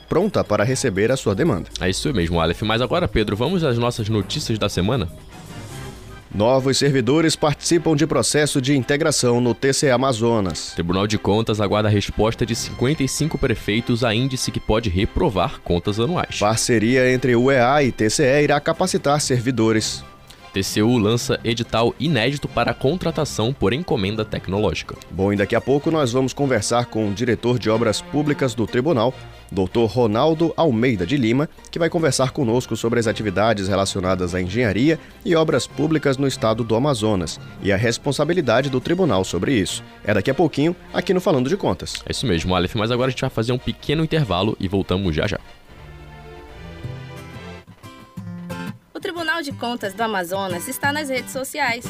[0.08, 1.70] pronta para receber a sua demanda.
[1.80, 2.62] É isso mesmo, Aleph.
[2.62, 5.10] Mas agora, Pedro, vamos às nossas notícias da semana?
[6.36, 10.74] Novos servidores participam de processo de integração no TCE Amazonas.
[10.74, 15.98] Tribunal de Contas aguarda a resposta de 55 prefeitos a índice que pode reprovar contas
[15.98, 16.38] anuais.
[16.38, 20.04] Parceria entre UEA e TCE irá capacitar servidores.
[20.52, 24.96] TCU lança edital inédito para contratação por encomenda tecnológica.
[25.12, 28.68] Bom, e daqui a pouco nós vamos conversar com o diretor de obras públicas do
[28.68, 29.14] tribunal,
[29.52, 29.86] Dr.
[29.86, 35.36] Ronaldo Almeida de Lima, que vai conversar conosco sobre as atividades relacionadas à engenharia e
[35.36, 39.84] obras públicas no estado do Amazonas e a responsabilidade do tribunal sobre isso.
[40.04, 42.04] É daqui a pouquinho, aqui no Falando de Contas.
[42.06, 45.16] É isso mesmo, Aleph, mas agora a gente vai fazer um pequeno intervalo e voltamos
[45.16, 45.40] já já.
[48.94, 51.86] O Tribunal de Contas do Amazonas está nas redes sociais.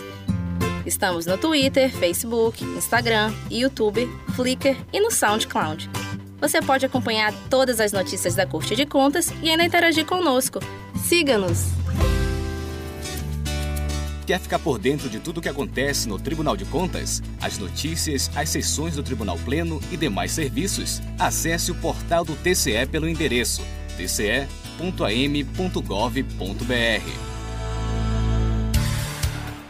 [0.85, 6.04] Estamos no Twitter, Facebook, Instagram, YouTube, Flickr e no SoundCloud.
[6.39, 10.59] Você pode acompanhar todas as notícias da Corte de Contas e ainda interagir conosco.
[11.03, 11.65] Siga-nos!
[14.25, 17.21] Quer ficar por dentro de tudo o que acontece no Tribunal de Contas?
[17.39, 20.99] As notícias, as sessões do Tribunal Pleno e demais serviços?
[21.19, 23.61] Acesse o portal do TCE pelo endereço
[23.95, 24.45] tce.am.gov.br.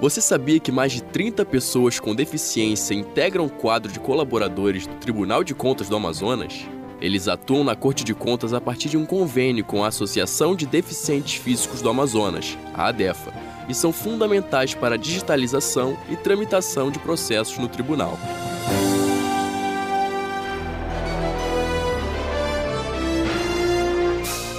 [0.00, 4.94] Você sabia que mais de 30 pessoas com deficiência integram o quadro de colaboradores do
[4.96, 6.66] Tribunal de Contas do Amazonas?
[7.06, 10.66] Eles atuam na Corte de Contas a partir de um convênio com a Associação de
[10.66, 13.32] Deficientes Físicos do Amazonas, a ADEFA,
[13.68, 18.18] e são fundamentais para a digitalização e tramitação de processos no tribunal.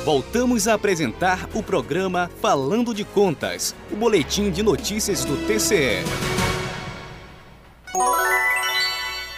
[0.06, 6.02] Voltamos a apresentar o programa Falando de Contas, o boletim de notícias do TCE.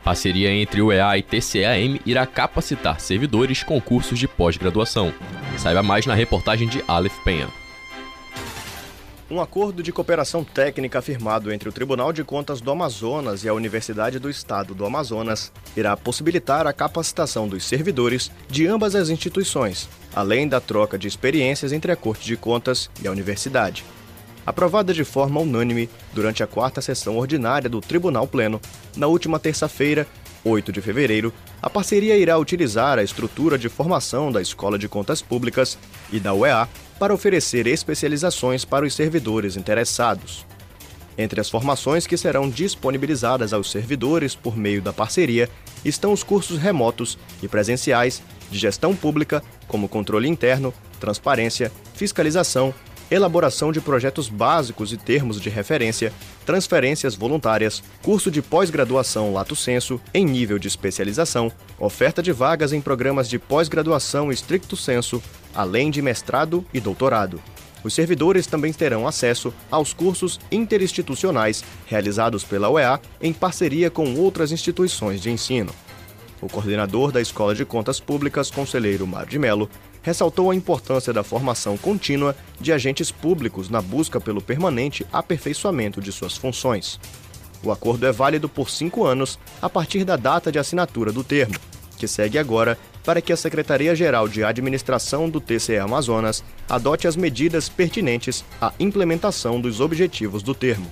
[0.04, 5.14] Parceria entre o EA e TCAM irá capacitar servidores com cursos de pós-graduação.
[5.58, 7.59] Saiba mais na reportagem de Aleph Penha.
[9.32, 13.54] Um acordo de cooperação técnica firmado entre o Tribunal de Contas do Amazonas e a
[13.54, 19.88] Universidade do Estado do Amazonas irá possibilitar a capacitação dos servidores de ambas as instituições,
[20.16, 23.86] além da troca de experiências entre a Corte de Contas e a Universidade.
[24.48, 28.60] Aprovada de forma unânime durante a quarta sessão ordinária do Tribunal Pleno,
[28.98, 30.08] na última terça-feira,
[30.44, 31.32] 8 de fevereiro,
[31.62, 35.78] a parceria irá utilizar a estrutura de formação da Escola de Contas Públicas
[36.12, 36.68] e da UEA
[37.00, 40.46] para oferecer especializações para os servidores interessados.
[41.18, 45.50] Entre as formações que serão disponibilizadas aos servidores por meio da parceria
[45.84, 52.74] estão os cursos remotos e presenciais de gestão pública, como controle interno, transparência, fiscalização,
[53.12, 56.14] elaboração de projetos básicos e termos de referência,
[56.46, 62.82] transferências voluntárias, curso de pós-graduação Lato Senso em nível de especialização, oferta de vagas em
[62.82, 65.22] programas de pós-graduação estricto senso,
[65.54, 67.42] além de mestrado e doutorado.
[67.84, 74.52] Os servidores também terão acesso aos cursos interinstitucionais realizados pela UEA em parceria com outras
[74.52, 75.74] instituições de ensino.
[76.42, 79.70] O coordenador da Escola de Contas Públicas, conselheiro Mário de Mello,
[80.10, 86.12] ressaltou a importância da formação contínua de agentes públicos na busca pelo permanente aperfeiçoamento de
[86.12, 87.00] suas funções.
[87.64, 91.54] O acordo é válido por cinco anos a partir da data de assinatura do termo,
[91.96, 92.76] que segue agora
[93.06, 99.62] para que a Secretaria-Geral de Administração do TCE Amazonas adote as medidas pertinentes à implementação
[99.62, 100.90] dos objetivos do termo.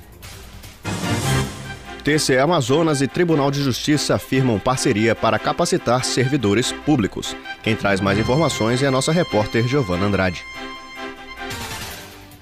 [2.08, 7.36] TCE Amazonas e Tribunal de Justiça afirmam parceria para capacitar servidores públicos.
[7.62, 10.42] Quem traz mais informações é a nossa repórter Giovana Andrade.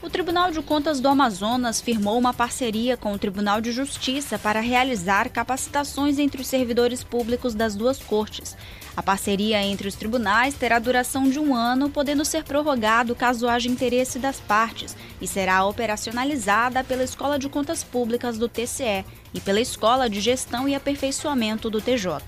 [0.04, 4.60] O Tribunal de Contas do Amazonas firmou uma parceria com o Tribunal de Justiça para
[4.60, 8.56] realizar capacitações entre os servidores públicos das duas cortes.
[8.98, 13.68] A parceria entre os tribunais terá duração de um ano, podendo ser prorrogado caso haja
[13.68, 19.60] interesse das partes, e será operacionalizada pela Escola de Contas Públicas do TCE e pela
[19.60, 22.22] Escola de Gestão e Aperfeiçoamento do TJ.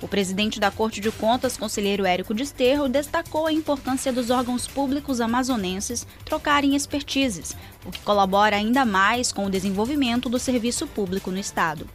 [0.00, 5.20] O presidente da Corte de Contas, conselheiro Érico Desterro, destacou a importância dos órgãos públicos
[5.20, 11.38] amazonenses trocarem expertises, o que colabora ainda mais com o desenvolvimento do serviço público no
[11.38, 11.86] Estado.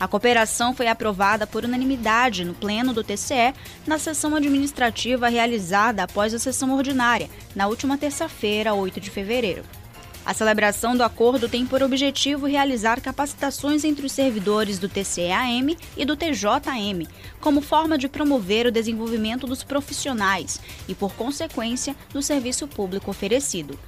[0.00, 3.52] A cooperação foi aprovada por unanimidade no Pleno do TCE
[3.84, 9.64] na sessão administrativa realizada após a sessão ordinária, na última terça-feira, 8 de fevereiro.
[10.24, 16.04] A celebração do acordo tem por objetivo realizar capacitações entre os servidores do TCEAM e
[16.04, 17.08] do TJM,
[17.40, 23.78] como forma de promover o desenvolvimento dos profissionais e, por consequência, do serviço público oferecido.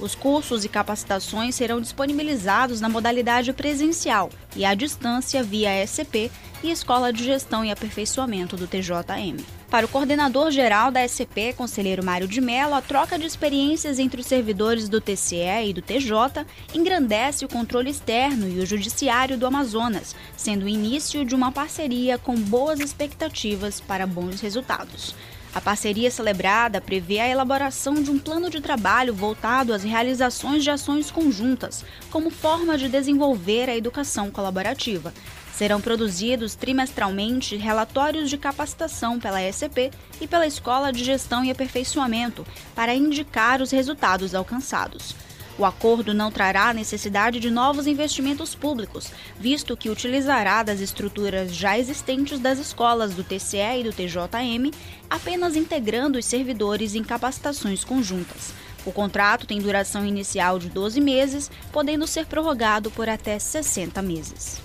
[0.00, 6.30] Os cursos e capacitações serão disponibilizados na modalidade presencial e à distância via SCP
[6.62, 9.44] e Escola de Gestão e Aperfeiçoamento do TJM.
[9.70, 14.20] Para o coordenador geral da SCP, conselheiro Mário de Mello, a troca de experiências entre
[14.20, 19.46] os servidores do TCE e do TJ engrandece o controle externo e o judiciário do
[19.46, 25.14] Amazonas, sendo o início de uma parceria com boas expectativas para bons resultados.
[25.52, 30.70] A parceria celebrada prevê a elaboração de um plano de trabalho voltado às realizações de
[30.70, 35.12] ações conjuntas, como forma de desenvolver a educação colaborativa.
[35.52, 39.90] Serão produzidos trimestralmente relatórios de capacitação pela SCP
[40.20, 45.16] e pela Escola de Gestão e Aperfeiçoamento para indicar os resultados alcançados.
[45.60, 51.78] O acordo não trará necessidade de novos investimentos públicos, visto que utilizará das estruturas já
[51.78, 54.70] existentes das escolas do TCE e do TJM,
[55.10, 58.54] apenas integrando os servidores em capacitações conjuntas.
[58.86, 64.62] O contrato tem duração inicial de 12 meses, podendo ser prorrogado por até 60 meses.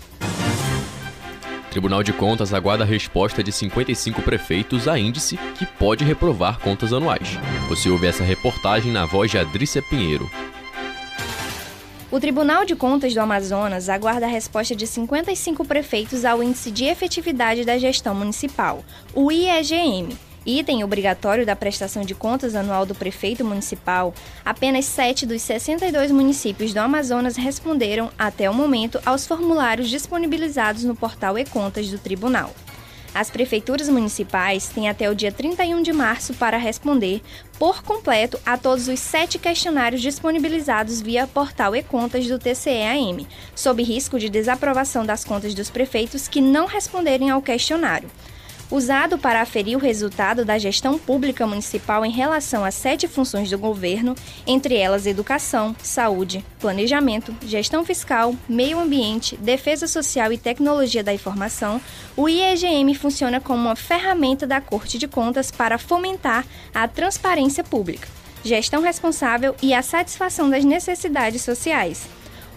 [1.71, 6.93] Tribunal de Contas aguarda a resposta de 55 prefeitos a índice que pode reprovar contas
[6.93, 7.37] anuais.
[7.67, 10.31] Você ouve essa reportagem na voz de Adrícia Pinheiro.
[12.15, 16.85] O Tribunal de Contas do Amazonas aguarda a resposta de 55 prefeitos ao Índice de
[16.85, 20.17] Efetividade da Gestão Municipal, o IEGM.
[20.45, 24.13] Item obrigatório da prestação de contas anual do prefeito municipal,
[24.45, 30.95] apenas 7 dos 62 municípios do Amazonas responderam, até o momento, aos formulários disponibilizados no
[30.95, 32.55] portal e-contas do tribunal.
[33.15, 37.21] As prefeituras municipais têm até o dia 31 de março para responder
[37.57, 44.19] por completo a todos os sete questionários disponibilizados via portal e-contas do TCEAM, sob risco
[44.19, 48.09] de desaprovação das contas dos prefeitos que não responderem ao questionário
[48.69, 53.57] usado para aferir o resultado da gestão pública municipal em relação a sete funções do
[53.57, 61.13] governo, entre elas educação, saúde, planejamento, gestão fiscal, meio ambiente, defesa social e tecnologia da
[61.13, 61.79] informação,
[62.17, 68.07] o IEGM funciona como uma ferramenta da Corte de Contas para fomentar a transparência pública,
[68.43, 72.07] gestão responsável e a satisfação das necessidades sociais.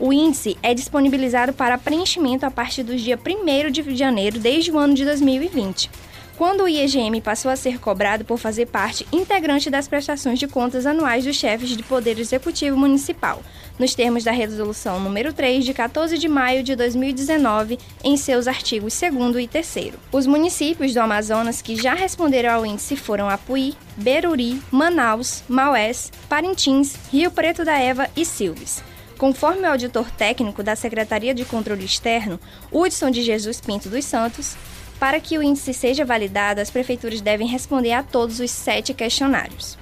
[0.01, 4.79] O índice é disponibilizado para preenchimento a partir do dia 1 de janeiro desde o
[4.79, 5.91] ano de 2020,
[6.37, 10.87] quando o IEGM passou a ser cobrado por fazer parte integrante das prestações de contas
[10.87, 13.43] anuais dos chefes de Poder Executivo Municipal,
[13.77, 18.97] nos termos da Resolução número 3 de 14 de maio de 2019, em seus artigos
[19.01, 19.95] 2 e 3.
[20.13, 26.95] Os municípios do Amazonas que já responderam ao índice foram Apuí, Beruri, Manaus, Maués, Parintins,
[27.11, 28.81] Rio Preto da Eva e Silves.
[29.19, 32.39] Conforme o auditor técnico da Secretaria de Controle Externo,
[32.71, 34.57] Hudson de Jesus Pinto dos Santos,
[35.01, 39.77] para que o índice seja validado, as prefeituras devem responder a todos os sete questionários.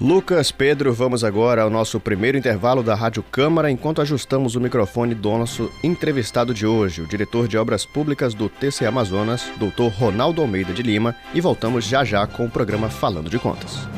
[0.00, 5.14] Lucas, Pedro, vamos agora ao nosso primeiro intervalo da Rádio Câmara, enquanto ajustamos o microfone
[5.14, 10.42] do nosso entrevistado de hoje, o diretor de Obras Públicas do TC Amazonas, doutor Ronaldo
[10.42, 13.88] Almeida de Lima, e voltamos já já com o programa Falando de Contas.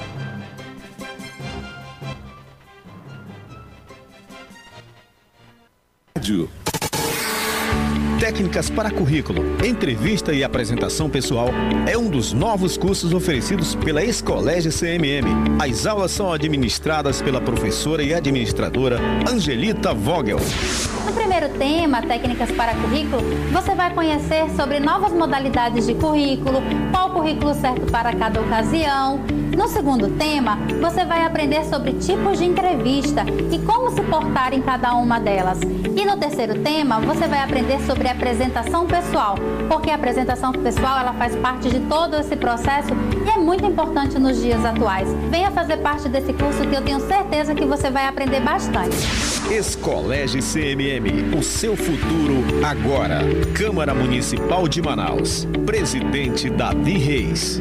[6.29, 6.51] Rádio.
[8.21, 11.49] Técnicas para currículo, entrevista e apresentação pessoal
[11.87, 15.25] é um dos novos cursos oferecidos pela Escolégio CMM.
[15.59, 20.39] As aulas são administradas pela professora e administradora Angelita Vogel.
[21.07, 27.09] No primeiro tema, técnicas para currículo, você vai conhecer sobre novas modalidades de currículo, qual
[27.09, 29.21] o currículo certo para cada ocasião.
[29.59, 34.63] No segundo tema, você vai aprender sobre tipos de entrevista e como se portar em
[34.63, 35.59] cada uma delas.
[35.97, 39.35] E no terceiro tema, você vai aprender sobre apresentação pessoal,
[39.69, 42.91] porque a apresentação pessoal ela faz parte de todo esse processo
[43.27, 45.09] e é muito importante nos dias atuais.
[45.29, 48.97] Venha fazer parte desse curso que eu tenho certeza que você vai aprender bastante.
[49.51, 53.23] Escolégio CMM, o seu futuro agora.
[53.55, 55.49] Câmara Municipal de Manaus.
[55.67, 57.61] Presidente Davi Reis.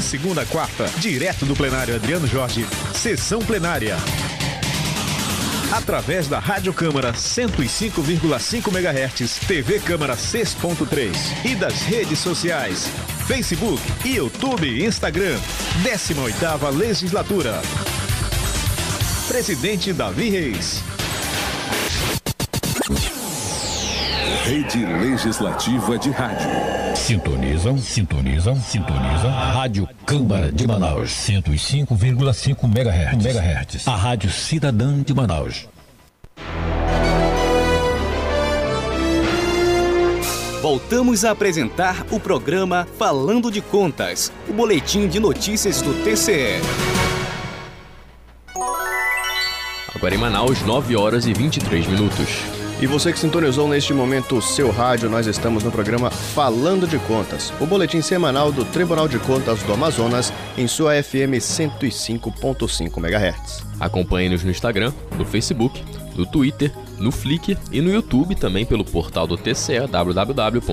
[0.00, 3.98] De segunda a quarta, direto do plenário Adriano Jorge, sessão plenária.
[5.70, 11.14] Através da Rádio Câmara 105,5 MHz, TV Câmara 6.3
[11.44, 12.86] e das redes sociais,
[13.26, 15.38] Facebook, YouTube e Instagram.
[15.82, 17.60] 18ª Legislatura.
[19.28, 20.82] Presidente Davi Reis.
[24.44, 26.89] Rede Legislativa de Rádio.
[27.00, 29.30] Sintonizam, sintonizam, sintonizam.
[29.30, 33.24] Rádio Câmara de Manaus, 105,5 MHz.
[33.26, 33.88] MHz.
[33.88, 35.66] A Rádio Cidadã de Manaus.
[40.62, 46.60] Voltamos a apresentar o programa Falando de Contas, o boletim de notícias do TCE.
[49.96, 52.59] Agora em Manaus, 9 horas e 23 minutos.
[52.82, 56.98] E você que sintonizou neste momento o seu rádio, nós estamos no programa Falando de
[57.00, 63.66] Contas, o boletim semanal do Tribunal de Contas do Amazonas, em sua FM 105.5 MHz.
[63.78, 65.84] Acompanhe-nos no Instagram, no Facebook,
[66.16, 70.70] no Twitter, no Flickr e no YouTube também pelo portal do TCE, www.tce.m.gov.br.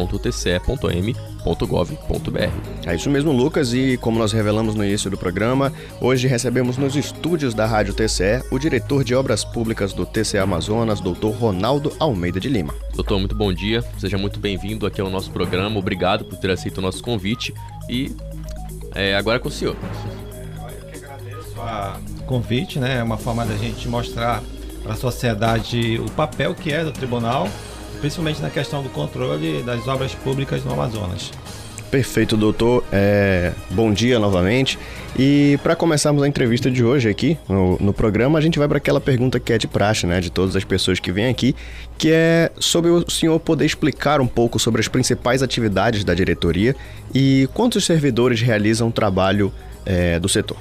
[2.86, 6.96] É isso mesmo, Lucas, e como nós revelamos no início do programa, hoje recebemos nos
[6.96, 12.39] estúdios da Rádio TCE o diretor de Obras Públicas do TCE Amazonas, doutor Ronaldo Almeida
[12.39, 12.75] de Lima.
[12.93, 16.79] Doutor, muito bom dia, seja muito bem-vindo aqui ao nosso programa, obrigado por ter aceito
[16.79, 17.53] o nosso convite
[17.89, 18.15] e
[18.93, 19.75] é, agora é com o senhor.
[19.75, 21.55] Eu que agradeço
[22.19, 22.98] o convite, né?
[22.98, 24.43] É uma forma da gente mostrar
[24.88, 27.50] para a sociedade o papel que é do tribunal,
[28.00, 31.32] principalmente na questão do controle das obras públicas no Amazonas.
[31.91, 32.84] Perfeito, doutor.
[32.91, 34.79] É, bom dia novamente.
[35.17, 38.77] E para começarmos a entrevista de hoje aqui no, no programa, a gente vai para
[38.77, 41.56] aquela pergunta que é de praxe, né, de todas as pessoas que vêm aqui,
[41.98, 46.75] que é sobre o senhor poder explicar um pouco sobre as principais atividades da diretoria
[47.13, 49.51] e quantos servidores realizam o trabalho
[49.86, 50.58] é, do setor.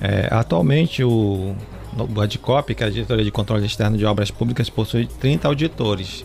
[0.00, 1.54] É, atualmente, o,
[1.96, 6.24] o ADCOP, que é a Diretoria de Controle Externo de Obras Públicas, possui 30 auditores.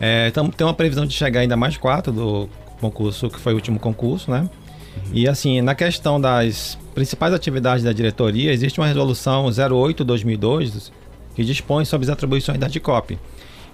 [0.00, 2.48] É, então, tem uma previsão de chegar ainda mais quatro do
[2.80, 4.48] concurso, que foi o último concurso, né?
[5.12, 10.90] E assim, na questão das principais atividades da diretoria, existe uma resolução 08-2002
[11.34, 13.18] que dispõe sobre as atribuições da DICOP.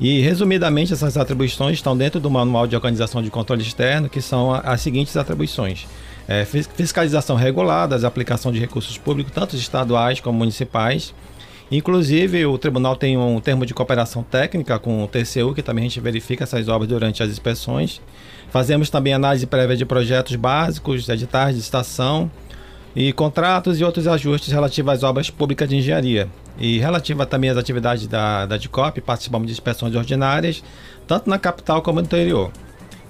[0.00, 4.54] E, resumidamente, essas atribuições estão dentro do Manual de Organização de Controle Externo, que são
[4.54, 5.86] as seguintes atribuições.
[6.26, 11.14] É, fiscalização regulada, aplicação de recursos públicos, tanto estaduais como municipais,
[11.70, 15.88] Inclusive, o tribunal tem um termo de cooperação técnica com o TCU, que também a
[15.88, 18.00] gente verifica essas obras durante as inspeções.
[18.50, 22.28] Fazemos também análise prévia de projetos básicos, editais de estação
[22.96, 26.28] e contratos e outros ajustes relativos às obras públicas de engenharia.
[26.58, 30.64] E relativa também às atividades da, da DICOP, participamos de inspeções ordinárias,
[31.06, 32.50] tanto na capital como no interior.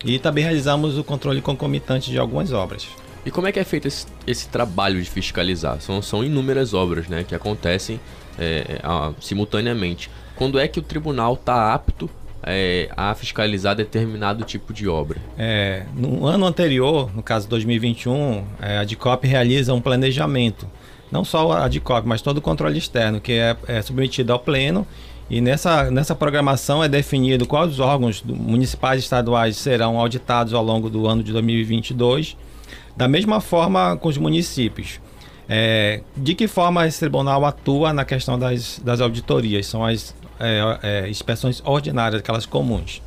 [0.05, 2.87] E também realizamos o controle concomitante de algumas obras.
[3.25, 5.81] E como é que é feito esse, esse trabalho de fiscalizar?
[5.81, 7.99] São, são inúmeras obras né, que acontecem
[8.41, 10.11] é, a, simultaneamente.
[10.35, 12.09] Quando é que o tribunal está apto
[12.43, 15.19] é, a fiscalizar determinado tipo de obra?
[15.39, 20.67] É, no ano anterior, no caso 2021, é, a DICOP realiza um planejamento.
[21.13, 24.87] Não só a DICOP, mas todo o controle externo, que é, é submetido ao Pleno.
[25.29, 30.65] E nessa, nessa programação é definido quais os órgãos municipais e estaduais serão auditados ao
[30.65, 32.37] longo do ano de 2022.
[32.97, 35.01] Da mesma forma com os municípios.
[35.53, 39.67] É, de que forma esse tribunal atua na questão das, das auditorias?
[39.67, 43.03] São as é, é, inspeções ordinárias, aquelas comuns.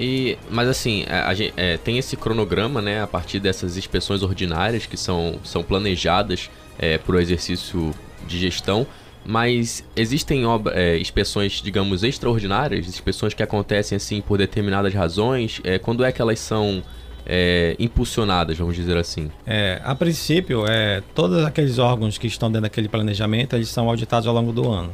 [0.00, 4.86] E, mas assim, a, a, é, tem esse cronograma, né, a partir dessas inspeções ordinárias
[4.86, 7.94] que são, são planejadas é, para o exercício
[8.26, 8.86] de gestão,
[9.22, 15.60] mas existem obra, é, inspeções, digamos, extraordinárias, inspeções que acontecem assim por determinadas razões.
[15.62, 16.82] É, quando é que elas são
[17.26, 19.30] é, impulsionadas, vamos dizer assim?
[19.46, 24.26] É, a princípio, é, todos aqueles órgãos que estão dentro daquele planejamento, eles são auditados
[24.26, 24.92] ao longo do ano.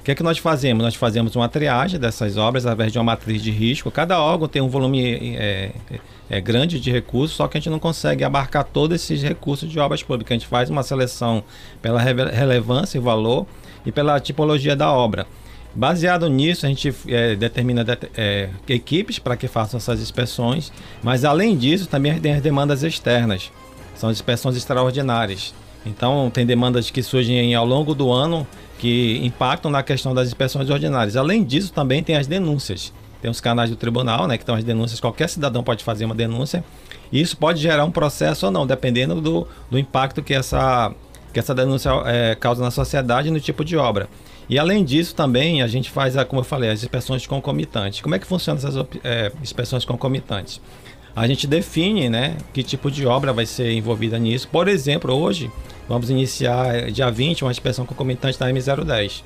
[0.00, 0.82] O que é que nós fazemos?
[0.82, 3.90] Nós fazemos uma triagem dessas obras através de uma matriz de risco.
[3.90, 7.70] Cada órgão tem um volume é, é, é grande de recursos, só que a gente
[7.70, 10.32] não consegue abarcar todos esses recursos de obras públicas.
[10.32, 11.44] A gente faz uma seleção
[11.82, 13.46] pela relevância e valor
[13.84, 15.26] e pela tipologia da obra.
[15.74, 17.84] Baseado nisso, a gente é, determina
[18.16, 23.52] é, equipes para que façam essas inspeções, mas além disso, também tem as demandas externas,
[23.94, 25.54] são inspeções extraordinárias.
[25.86, 28.46] Então, tem demandas que surgem ao longo do ano
[28.78, 31.16] que impactam na questão das inspeções ordinárias.
[31.16, 32.92] Além disso, também tem as denúncias.
[33.20, 36.14] Tem os canais do tribunal, né, que estão as denúncias, qualquer cidadão pode fazer uma
[36.14, 36.64] denúncia.
[37.10, 40.92] E isso pode gerar um processo ou não, dependendo do, do impacto que essa,
[41.32, 44.08] que essa denúncia é, causa na sociedade e no tipo de obra.
[44.48, 48.00] E além disso, também a gente faz, a, como eu falei, as inspeções concomitantes.
[48.00, 50.60] Como é que funcionam essas é, inspeções concomitantes?
[51.14, 54.48] A gente define né, que tipo de obra vai ser envolvida nisso.
[54.48, 55.50] Por exemplo, hoje
[55.88, 59.22] vamos iniciar dia 20 uma inspeção concomitante da M010.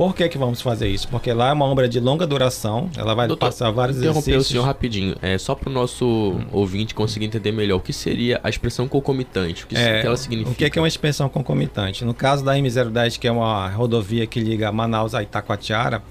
[0.00, 1.06] Por que, que vamos fazer isso?
[1.08, 4.46] Porque lá é uma obra de longa duração, ela vai Doutor, passar vários interromper exercícios.
[4.46, 6.46] o senhor rapidinho, é só para o nosso hum.
[6.52, 10.16] ouvinte conseguir entender melhor o que seria a expressão concomitante, o que, é, que ela
[10.16, 10.52] significa.
[10.52, 12.02] O que é, que é uma inspeção concomitante?
[12.02, 16.02] No caso da M010, que é uma rodovia que liga Manaus a Itacoatiara,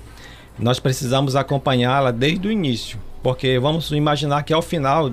[0.59, 5.11] nós precisamos acompanhá-la desde o início, porque vamos imaginar que ao final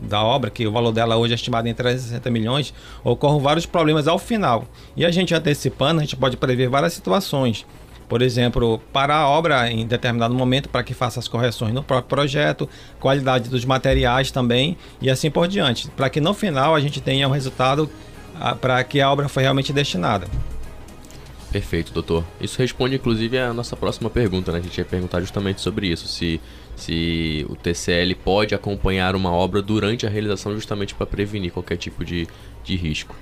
[0.00, 2.72] da obra, que o valor dela hoje é estimado em 360 milhões,
[3.04, 4.64] ocorram vários problemas ao final.
[4.96, 7.66] E a gente antecipando, a gente pode prever várias situações.
[8.08, 12.08] Por exemplo, parar a obra em determinado momento para que faça as correções no próprio
[12.08, 12.68] projeto,
[13.00, 17.26] qualidade dos materiais também e assim por diante, para que no final a gente tenha
[17.28, 17.88] um resultado
[18.38, 20.26] ah, para que a obra foi realmente destinada.
[21.54, 22.24] Perfeito, doutor.
[22.40, 24.58] Isso responde inclusive a nossa próxima pergunta, né?
[24.58, 26.40] A gente ia perguntar justamente sobre isso, se,
[26.74, 32.04] se o TCL pode acompanhar uma obra durante a realização justamente para prevenir qualquer tipo
[32.04, 32.26] de,
[32.64, 33.14] de risco.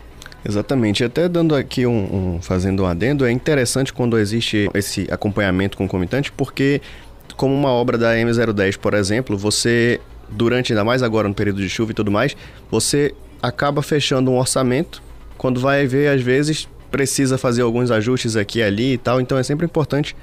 [0.45, 1.05] Exatamente.
[1.05, 6.33] Até dando aqui um, um, fazendo um adendo, é interessante quando existe esse acompanhamento concomitante,
[6.33, 6.81] porque
[7.37, 11.69] como uma obra da M010, por exemplo, você durante ainda mais agora no período de
[11.69, 12.37] chuva e tudo mais,
[12.71, 15.03] você acaba fechando um orçamento,
[15.37, 19.39] quando vai ver às vezes precisa fazer alguns ajustes aqui e ali e tal, então
[19.39, 20.15] é sempre importante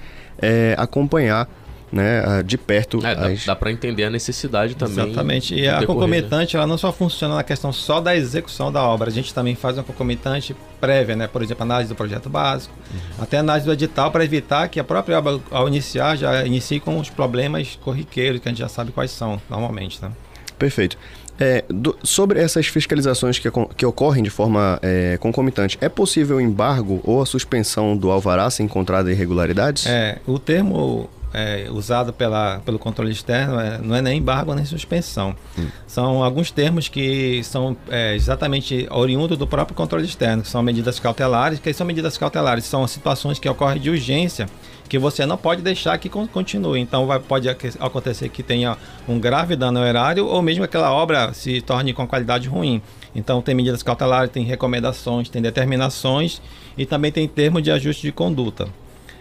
[0.41, 1.49] é, acompanhar
[1.91, 3.05] né, de perto.
[3.05, 3.45] É, as...
[3.45, 5.05] Dá, dá para entender a necessidade também.
[5.05, 5.55] Exatamente.
[5.55, 9.13] E a concomitante, ela não só funciona na questão só da execução da obra, a
[9.13, 11.27] gente também faz uma concomitante prévia, né?
[11.27, 13.23] Por exemplo, análise do projeto básico, uhum.
[13.23, 16.97] até análise do edital para evitar que a própria obra, ao iniciar, já inicie com
[16.99, 20.11] os problemas corriqueiros, que a gente já sabe quais são, normalmente, né?
[20.57, 20.97] Perfeito.
[21.41, 26.41] É, do, sobre essas fiscalizações que, que ocorrem de forma é, concomitante, é possível o
[26.41, 29.85] embargo ou a suspensão do alvará se encontrada irregularidades?
[29.85, 34.65] É, o termo é, usado pela, pelo controle externo é, não é nem embargo nem
[34.65, 35.35] suspensão.
[35.57, 35.67] Hum.
[35.87, 40.99] São alguns termos que são é, exatamente oriundos do próprio controle externo, que são medidas
[40.99, 41.59] cautelares.
[41.59, 42.65] que são medidas cautelares?
[42.65, 44.47] São situações que ocorrem de urgência
[44.89, 46.79] que você não pode deixar que continue.
[46.79, 48.75] Então vai, pode acontecer que tenha
[49.07, 52.81] um grave dano ao erário ou mesmo aquela obra se torne com qualidade ruim.
[53.13, 56.41] Então tem medidas cautelares, tem recomendações, tem determinações
[56.77, 58.67] e também tem termo de ajuste de conduta.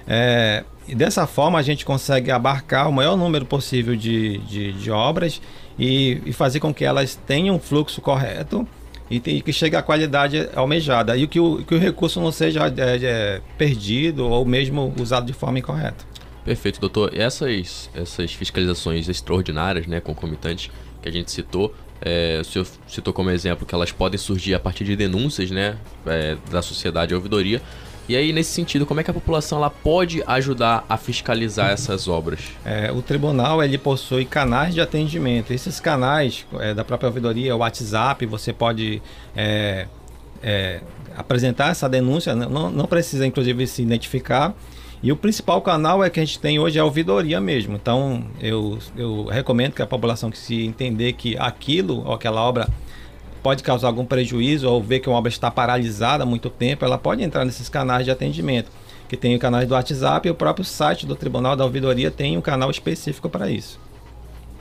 [0.06, 4.90] É, e dessa forma a gente consegue abarcar o maior número possível de, de, de
[4.90, 5.40] obras
[5.78, 8.66] e, e, fazer com que elas tenham um fluxo correto
[9.10, 11.16] e, e que chegue à qualidade almejada.
[11.16, 15.32] E que o, que o recurso não seja é, é, perdido ou mesmo usado de
[15.32, 16.04] forma incorreta.
[16.44, 17.14] Perfeito, doutor.
[17.14, 20.70] E essas, essas fiscalizações extraordinárias, né, concomitantes,
[21.02, 24.60] que a gente citou, é, o senhor citou como exemplo que elas podem surgir a
[24.60, 27.60] partir de denúncias né, é, da sociedade ouvidoria.
[28.08, 32.08] E aí, nesse sentido, como é que a população ela pode ajudar a fiscalizar essas
[32.08, 32.40] obras?
[32.64, 35.52] É, o tribunal ele possui canais de atendimento.
[35.52, 39.02] Esses canais é, da própria ouvidoria, o WhatsApp, você pode
[39.36, 39.86] é,
[40.42, 40.80] é
[41.14, 44.54] apresentar essa denúncia, não, não precisa inclusive se identificar.
[45.02, 47.76] E o principal canal é que a gente tem hoje é a ouvidoria mesmo.
[47.76, 52.68] Então, eu, eu recomendo que a população que se entender que aquilo ou aquela obra
[53.42, 56.98] pode causar algum prejuízo ou ver que uma obra está paralisada há muito tempo, ela
[56.98, 58.70] pode entrar nesses canais de atendimento,
[59.08, 62.36] que tem o canal do WhatsApp e o próprio site do Tribunal da Ouvidoria tem
[62.36, 63.80] um canal específico para isso.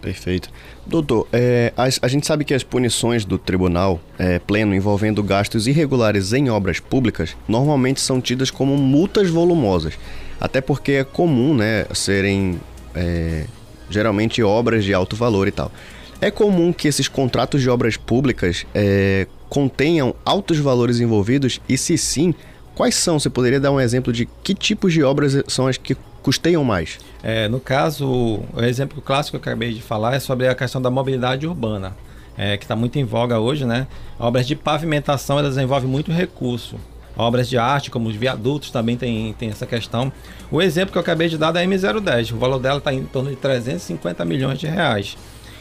[0.01, 0.49] Perfeito.
[0.85, 5.67] Doutor, é, a, a, gente sabe que as punições do tribunal é, pleno envolvendo gastos
[5.67, 9.97] irregulares em obras públicas normalmente são tidas como multas volumosas,
[10.39, 12.59] até porque é comum né, serem
[12.93, 13.45] é,
[13.89, 15.71] geralmente obras de alto valor e tal.
[16.19, 21.95] É comum que esses contratos de obras públicas é, contenham altos valores envolvidos e, se
[21.97, 22.34] sim,
[22.73, 23.19] quais são?
[23.19, 26.97] Você poderia dar um exemplo de que tipos de obras são as que custeiam mais?
[27.21, 30.82] É, no caso, o exemplo clássico que eu acabei de falar é sobre a questão
[30.82, 31.95] da mobilidade urbana,
[32.36, 33.88] é, que está muito em voga hoje, né?
[34.19, 36.77] Obras de pavimentação elas envolvem muito recurso.
[37.15, 40.12] Obras de arte, como os viadutos, também tem, tem essa questão.
[40.51, 43.03] O exemplo que eu acabei de dar é da M010, o valor dela está em
[43.06, 45.17] torno de 350 milhões de reais.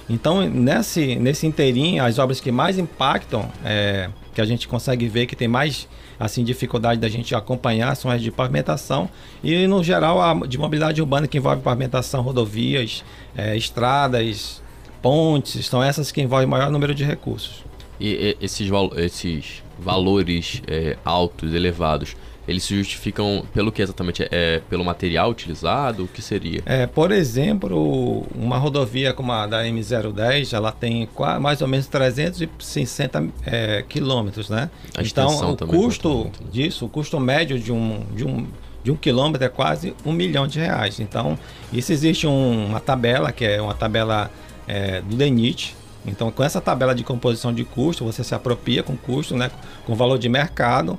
[0.09, 5.27] Então, nesse, nesse inteirinho, as obras que mais impactam, é, que a gente consegue ver
[5.27, 5.88] que tem mais
[6.19, 9.09] assim dificuldade da gente acompanhar são as de pavimentação
[9.45, 13.05] e no geral a de mobilidade urbana que envolve pavimentação, rodovias,
[13.37, 14.62] é, estradas,
[15.03, 17.64] pontes, são essas que envolvem maior número de recursos.
[17.99, 24.26] E, e esses, esses valores é, altos, elevados, eles se justificam pelo que exatamente?
[24.30, 26.04] É pelo material utilizado?
[26.04, 26.62] O que seria?
[26.64, 31.09] É, por exemplo, uma rodovia como a da M010, ela tem
[31.40, 34.70] mais ou menos 360 é, quilômetros, né?
[34.96, 36.30] A então, o é custo né?
[36.52, 38.46] disso, o custo médio de um, de um
[38.87, 41.00] de um quilômetro é quase um milhão de reais.
[41.00, 41.37] Então,
[41.72, 44.30] isso existe um, uma tabela, que é uma tabela
[44.68, 45.74] é, do DENIT.
[46.06, 49.50] Então, com essa tabela de composição de custo, você se apropria com custo, né,
[49.85, 50.96] com valor de mercado,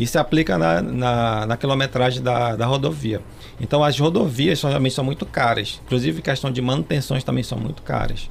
[0.00, 3.20] e se aplica na, na, na quilometragem da, da rodovia.
[3.60, 8.30] Então as rodovias também são muito caras, inclusive questão de manutenções também são muito caras.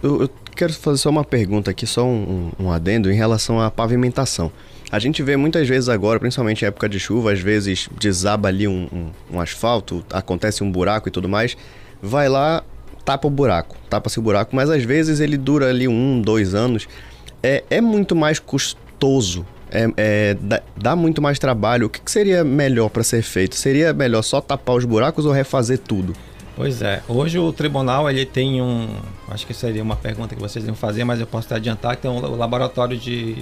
[0.00, 3.68] Eu, eu quero fazer só uma pergunta aqui, só um, um, adendo em relação à
[3.68, 4.52] pavimentação.
[4.92, 8.68] A gente vê muitas vezes agora, principalmente em época de chuva, às vezes desaba ali
[8.68, 11.56] um, um, um asfalto, acontece um buraco e tudo mais.
[12.00, 12.62] Vai lá,
[13.04, 16.86] tapa o buraco, tapa-se o buraco, mas às vezes ele dura ali um, dois anos.
[17.42, 21.86] É, é muito mais custoso, é, é dá, dá, muito mais trabalho.
[21.86, 23.56] O que, que seria melhor para ser feito?
[23.56, 26.14] Seria melhor só tapar os buracos ou refazer tudo?
[26.56, 28.86] Pois é, hoje o tribunal ele tem um,
[29.28, 32.02] acho que seria uma pergunta que vocês iam fazer, mas eu posso te adiantar que
[32.02, 33.36] tem um laboratório de,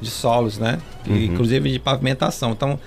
[0.00, 0.78] de solos, né?
[1.06, 1.16] Uhum.
[1.16, 2.50] Inclusive de pavimentação.
[2.50, 2.78] Então,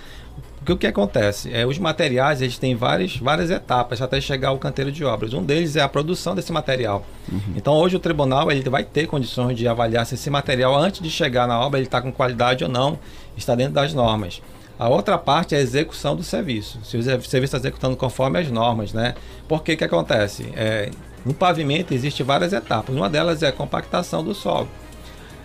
[0.71, 1.53] o que acontece?
[1.53, 5.34] É, os materiais eles têm várias, várias etapas até chegar ao canteiro de obras.
[5.34, 7.06] Um deles é a produção desse material.
[7.32, 7.53] Uhum.
[7.56, 11.10] Então hoje o tribunal ele vai ter condições de avaliar se esse material antes de
[11.10, 12.99] chegar na obra ele está com qualidade ou não,
[13.36, 14.41] está dentro das normas.
[14.80, 16.80] A outra parte é a execução do serviço.
[16.84, 19.15] Se o serviço está executando conforme as normas, né?
[19.47, 20.51] Por que que acontece?
[20.56, 20.91] É,
[21.25, 22.95] no pavimento existe várias etapas.
[22.95, 24.67] Uma delas é a compactação do solo.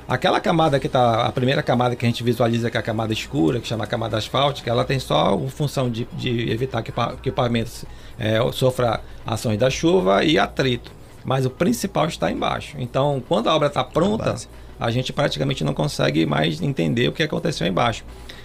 [0.08, 3.12] Aquela camada que está, a primeira camada que a gente visualiza, que é a camada
[3.12, 7.30] escura, que chama camada asfáltica, ela tem só a função de, de evitar que, que
[7.30, 7.86] o pavimento
[8.18, 10.90] é, sofra ações da chuva e atrito.
[11.24, 12.76] Mas o principal está embaixo.
[12.78, 14.34] Então, quando a obra está pronta,
[14.78, 18.04] a gente praticamente não consegue mais entender o que aconteceu embaixo.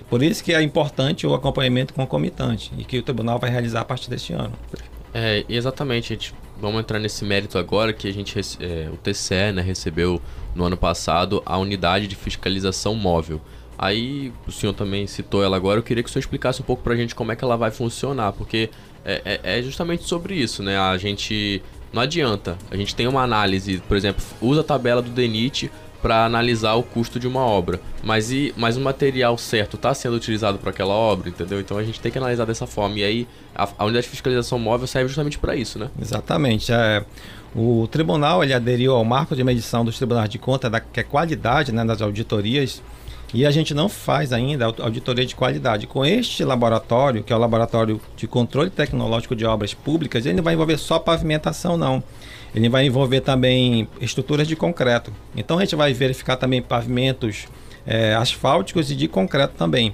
[0.10, 3.86] Por isso que é importante o acompanhamento concomitante e que o tribunal vai realizar a
[3.86, 4.54] partir deste ano.
[5.14, 6.34] É, exatamente, gente.
[6.60, 10.22] Vamos entrar nesse mérito agora que a gente, é, o TCE, né, recebeu
[10.56, 13.40] no ano passado a unidade de fiscalização móvel.
[13.78, 16.82] Aí o senhor também citou ela agora, eu queria que o senhor explicasse um pouco
[16.82, 18.72] pra gente como é que ela vai funcionar, porque
[19.06, 20.78] é, é, é justamente sobre isso, né?
[20.78, 21.62] A gente.
[21.94, 22.58] Não adianta.
[22.70, 25.72] A gente tem uma análise, por exemplo, usa a tabela do DENIT
[26.08, 27.82] para analisar o custo de uma obra.
[28.02, 31.60] Mas e mas o material certo está sendo utilizado para aquela obra, entendeu?
[31.60, 32.98] Então a gente tem que analisar dessa forma.
[32.98, 35.90] E aí a, a unidade de fiscalização móvel serve justamente para isso, né?
[36.02, 36.72] Exatamente.
[36.72, 37.04] É,
[37.54, 41.04] o tribunal ele aderiu ao marco de medição dos tribunais de conta, da, que é
[41.04, 42.82] qualidade né, das auditorias.
[43.34, 45.88] E a gente não faz ainda auditoria de qualidade.
[45.88, 50.44] Com este laboratório, que é o Laboratório de Controle Tecnológico de Obras Públicas, ele não
[50.46, 52.02] vai envolver só pavimentação, não.
[52.56, 55.12] Ele vai envolver também estruturas de concreto.
[55.36, 57.48] Então a gente vai verificar também pavimentos
[57.86, 59.94] é, asfálticos e de concreto também.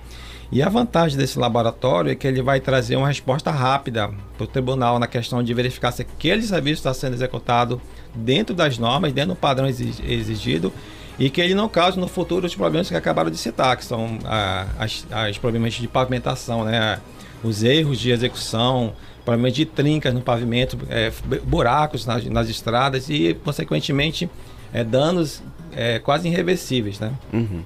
[0.52, 4.48] E a vantagem desse laboratório é que ele vai trazer uma resposta rápida para o
[4.48, 7.82] tribunal na questão de verificar se aquele serviço está sendo executado
[8.14, 10.72] dentro das normas, dentro do padrão exigido
[11.18, 14.20] e que ele não cause no futuro os problemas que acabaram de citar, que são
[14.26, 17.00] ah, as, as problemas de pavimentação, né?
[17.44, 21.12] os erros de execução, problemas de trincas no pavimento, é,
[21.44, 24.30] buracos nas, nas, estradas e, consequentemente,
[24.74, 25.42] é, danos
[25.76, 27.00] é, quase irreversíveis.
[27.00, 27.12] Né?
[27.32, 27.64] Uhum.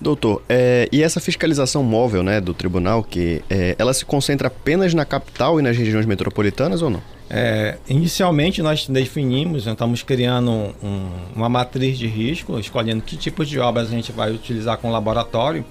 [0.00, 4.94] Doutor, é, e essa fiscalização móvel né, do tribunal, que é, ela se concentra apenas
[4.94, 7.02] na capital e nas regiões metropolitanas ou não?
[7.28, 10.50] É, inicialmente nós definimos, nós estamos criando
[10.82, 14.88] um, uma matriz de risco, escolhendo que tipos de obras a gente vai utilizar com
[14.88, 15.64] o laboratório,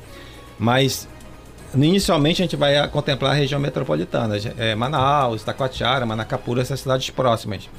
[0.60, 1.08] mas
[1.75, 7.69] Inicialmente a gente vai contemplar a região metropolitana, é, Manaus, Taquatiara, Manacapura, essas cidades próximas.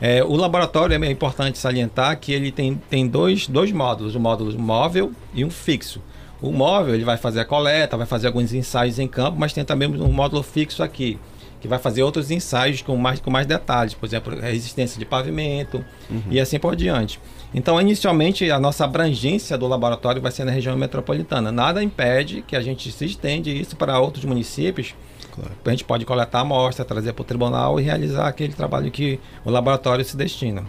[0.00, 4.56] É, o laboratório é importante salientar que ele tem, tem dois, dois módulos, um módulo
[4.58, 6.00] móvel e um fixo.
[6.40, 9.64] O móvel ele vai fazer a coleta, vai fazer alguns ensaios em campo, mas tem
[9.64, 11.18] também um módulo fixo aqui,
[11.60, 15.84] que vai fazer outros ensaios com mais, com mais detalhes, por exemplo, resistência de pavimento
[16.10, 16.22] uhum.
[16.30, 17.20] e assim por diante.
[17.54, 21.50] Então, inicialmente, a nossa abrangência do laboratório vai ser na região metropolitana.
[21.50, 24.94] Nada impede que a gente se estende isso para outros municípios.
[25.34, 25.50] Claro.
[25.64, 29.18] A gente pode coletar a amostra, trazer para o tribunal e realizar aquele trabalho que
[29.44, 30.64] o laboratório se destina.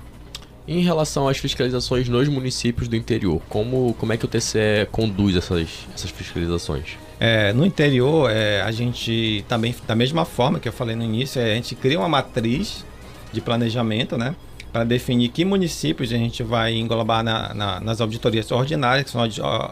[0.67, 5.35] Em relação às fiscalizações nos municípios do interior, como, como é que o TCE conduz
[5.35, 6.97] essas, essas fiscalizações?
[7.19, 11.41] É, no interior, é, a gente também, da mesma forma que eu falei no início,
[11.41, 12.85] é, a gente cria uma matriz
[13.33, 14.35] de planejamento, né?
[14.71, 19.23] para definir que municípios a gente vai englobar na, na, nas auditorias ordinárias, que são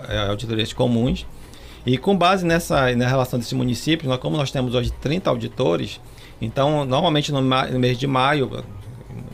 [0.09, 1.25] é, auditorias comuns.
[1.85, 6.01] E com base nessa na relação desses municípios, nós, como nós temos hoje 30 auditores,
[6.41, 8.63] então normalmente no, no mês de maio,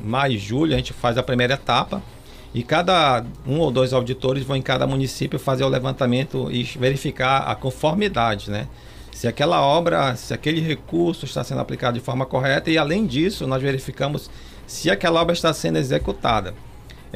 [0.04, 2.04] maio e julho, a gente faz a primeira etapa
[2.54, 7.40] e cada um ou dois auditores vão em cada município fazer o levantamento e verificar
[7.50, 8.68] a conformidade, né?
[9.12, 13.48] Se aquela obra, se aquele recurso está sendo aplicado de forma correta e além disso
[13.48, 14.30] nós verificamos
[14.68, 16.54] se aquela obra está sendo executada.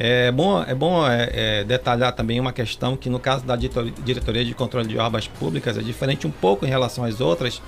[0.00, 4.44] É bom, é bom é, é, detalhar também uma questão que no caso da Diretoria
[4.44, 7.60] de Controle de Obras Públicas é diferente um pouco em relação às outras,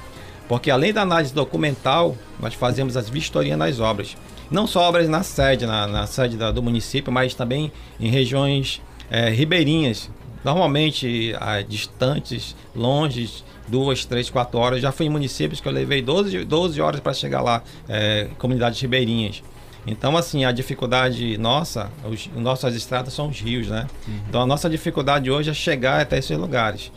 [0.49, 4.17] porque além da análise documental, nós fazemos as vistorias nas obras.
[4.51, 8.83] Não só obras na sede, na, na sede da, do município, mas também em regiões
[9.11, 10.11] é, ribeirinhas,
[10.45, 13.31] normalmente a, distantes, longe,
[13.69, 14.83] duas, três, quatro horas.
[14.83, 18.81] Já fui em municípios que eu levei 12, 12 horas para chegar lá, é, comunidades
[18.81, 19.43] ribeirinhas.
[19.87, 23.87] Então, assim, a dificuldade nossa, os, nossas estradas são os rios, né?
[24.07, 24.21] Uhum.
[24.29, 26.93] Então, a nossa dificuldade hoje é chegar até esses lugares.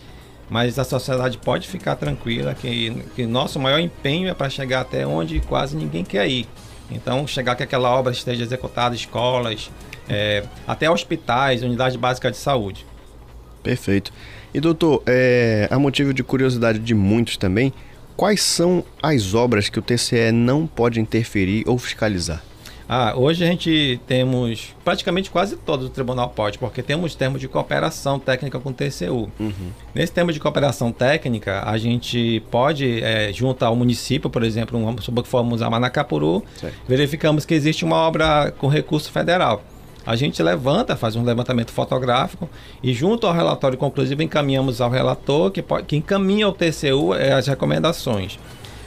[0.50, 5.08] mas a sociedade pode ficar tranquila que, que nosso maior empenho é para chegar até
[5.08, 6.46] onde quase ninguém quer ir.
[6.92, 9.72] Então, chegar que aquela obra esteja executada, escolas,
[10.08, 12.86] é, até hospitais, unidades básicas de saúde.
[13.62, 14.12] Perfeito.
[14.54, 17.74] E doutor, é, a motivo de curiosidade de muitos também,
[18.16, 22.44] quais são as obras que o TCE não pode interferir ou fiscalizar?
[22.88, 27.48] Ah, hoje a gente temos praticamente quase todos o tribunal pode, porque temos termos de
[27.48, 29.30] cooperação técnica com o TCU.
[29.40, 29.54] Uhum.
[29.96, 35.06] Nesse termo de cooperação técnica, a gente pode, é, junto ao município, por exemplo, vamos
[35.06, 36.76] supor que formos a Manacapuru, certo.
[36.88, 39.64] verificamos que existe uma obra com recurso federal.
[40.06, 42.50] A gente levanta, faz um levantamento fotográfico
[42.82, 47.32] e junto ao relatório conclusivo encaminhamos ao relator que, pode, que encaminha ao TCU é,
[47.32, 48.38] as recomendações.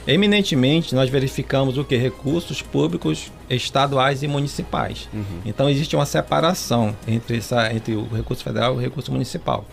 [0.07, 1.97] Eminentemente, nós verificamos o que?
[1.97, 5.09] Recursos públicos estaduais e municipais.
[5.13, 5.41] Uhum.
[5.45, 9.65] Então, existe uma separação entre, essa, entre o recurso federal e o recurso municipal.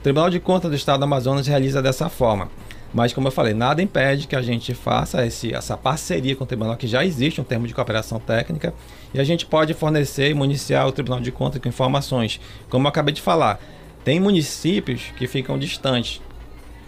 [0.00, 2.50] O Tribunal de Contas do Estado do Amazonas realiza dessa forma.
[2.92, 6.46] Mas, como eu falei, nada impede que a gente faça esse, essa parceria com o
[6.46, 8.74] tribunal, que já existe um termo de cooperação técnica,
[9.14, 12.40] e a gente pode fornecer e municiar o Tribunal de Contas com informações.
[12.68, 13.60] Como eu acabei de falar,
[14.04, 16.20] tem municípios que ficam distantes.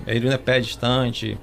[0.07, 1.39] Irunepé é distante,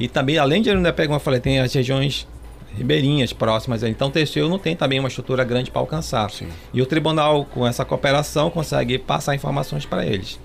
[0.00, 2.26] e também, além de Arunepé, como eu falei, tem as regiões
[2.74, 3.82] ribeirinhas próximas.
[3.82, 6.30] Então, o TCU não tem também uma estrutura grande para alcançar.
[6.30, 6.48] Sim.
[6.72, 10.40] E o tribunal, com essa cooperação, consegue passar informações para eles.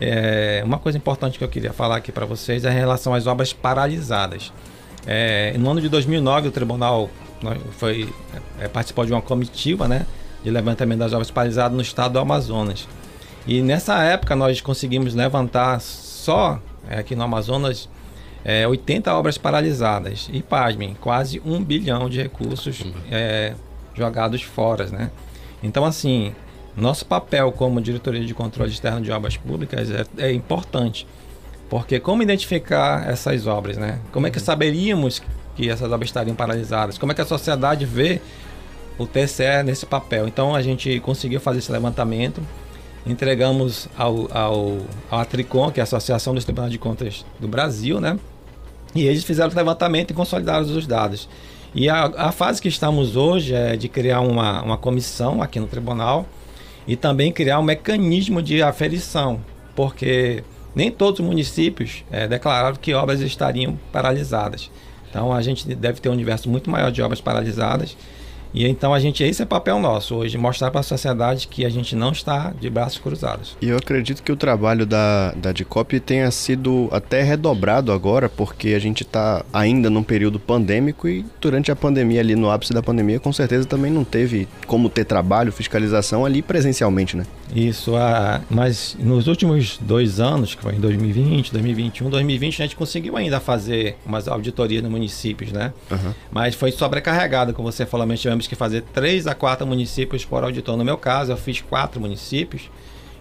[0.00, 3.26] É, uma coisa importante que eu queria falar aqui para vocês é em relação às
[3.26, 4.52] obras paralisadas.
[5.06, 7.10] É, no ano de 2009, o tribunal
[7.72, 8.08] foi,
[8.60, 10.06] é, participou de uma comitiva né,
[10.44, 12.88] de levantamento das obras paralisadas no estado do Amazonas.
[13.44, 17.88] E nessa época, nós conseguimos levantar só é, aqui no Amazonas
[18.44, 20.28] é, 80 obras paralisadas.
[20.32, 23.54] E, pasmem, quase um bilhão de recursos é,
[23.94, 25.10] jogados fora, né?
[25.62, 26.34] Então, assim,
[26.76, 31.06] nosso papel como diretoria de controle externo de obras públicas é, é importante.
[31.70, 33.98] Porque como identificar essas obras, né?
[34.12, 35.22] Como é que saberíamos
[35.56, 36.98] que essas obras estariam paralisadas?
[36.98, 38.20] Como é que a sociedade vê
[38.98, 40.28] o TCE nesse papel?
[40.28, 42.42] Então, a gente conseguiu fazer esse levantamento
[43.06, 44.78] entregamos ao, ao,
[45.10, 48.18] ao Atricom, que é a Associação dos Tribunais de Contas do Brasil, né?
[48.94, 51.28] E eles fizeram o levantamento e consolidaram os dados.
[51.74, 55.66] E a, a, fase que estamos hoje é de criar uma, uma comissão aqui no
[55.66, 56.24] tribunal
[56.86, 59.40] e também criar um mecanismo de aferição,
[59.74, 64.70] porque nem todos os municípios é, declararam que obras estariam paralisadas.
[65.10, 67.96] Então a gente deve ter um universo muito maior de obras paralisadas
[68.54, 71.64] e então a gente, esse é o papel nosso hoje, mostrar para a sociedade que
[71.64, 73.56] a gente não está de braços cruzados.
[73.60, 78.68] E eu acredito que o trabalho da, da DICOP tenha sido até redobrado agora, porque
[78.68, 82.82] a gente está ainda num período pandêmico e durante a pandemia, ali no ápice da
[82.82, 87.26] pandemia, com certeza também não teve como ter trabalho, fiscalização ali presencialmente, né?
[87.54, 92.76] Isso, a, mas nos últimos dois anos, que foi em 2020, 2021, 2020, a gente
[92.76, 95.72] conseguiu ainda fazer umas auditorias nos municípios, né?
[95.90, 96.14] Uhum.
[96.30, 100.76] Mas foi sobrecarregado, como você falou, nós que fazer três a quatro municípios por auditor.
[100.76, 102.70] No meu caso, eu fiz quatro municípios.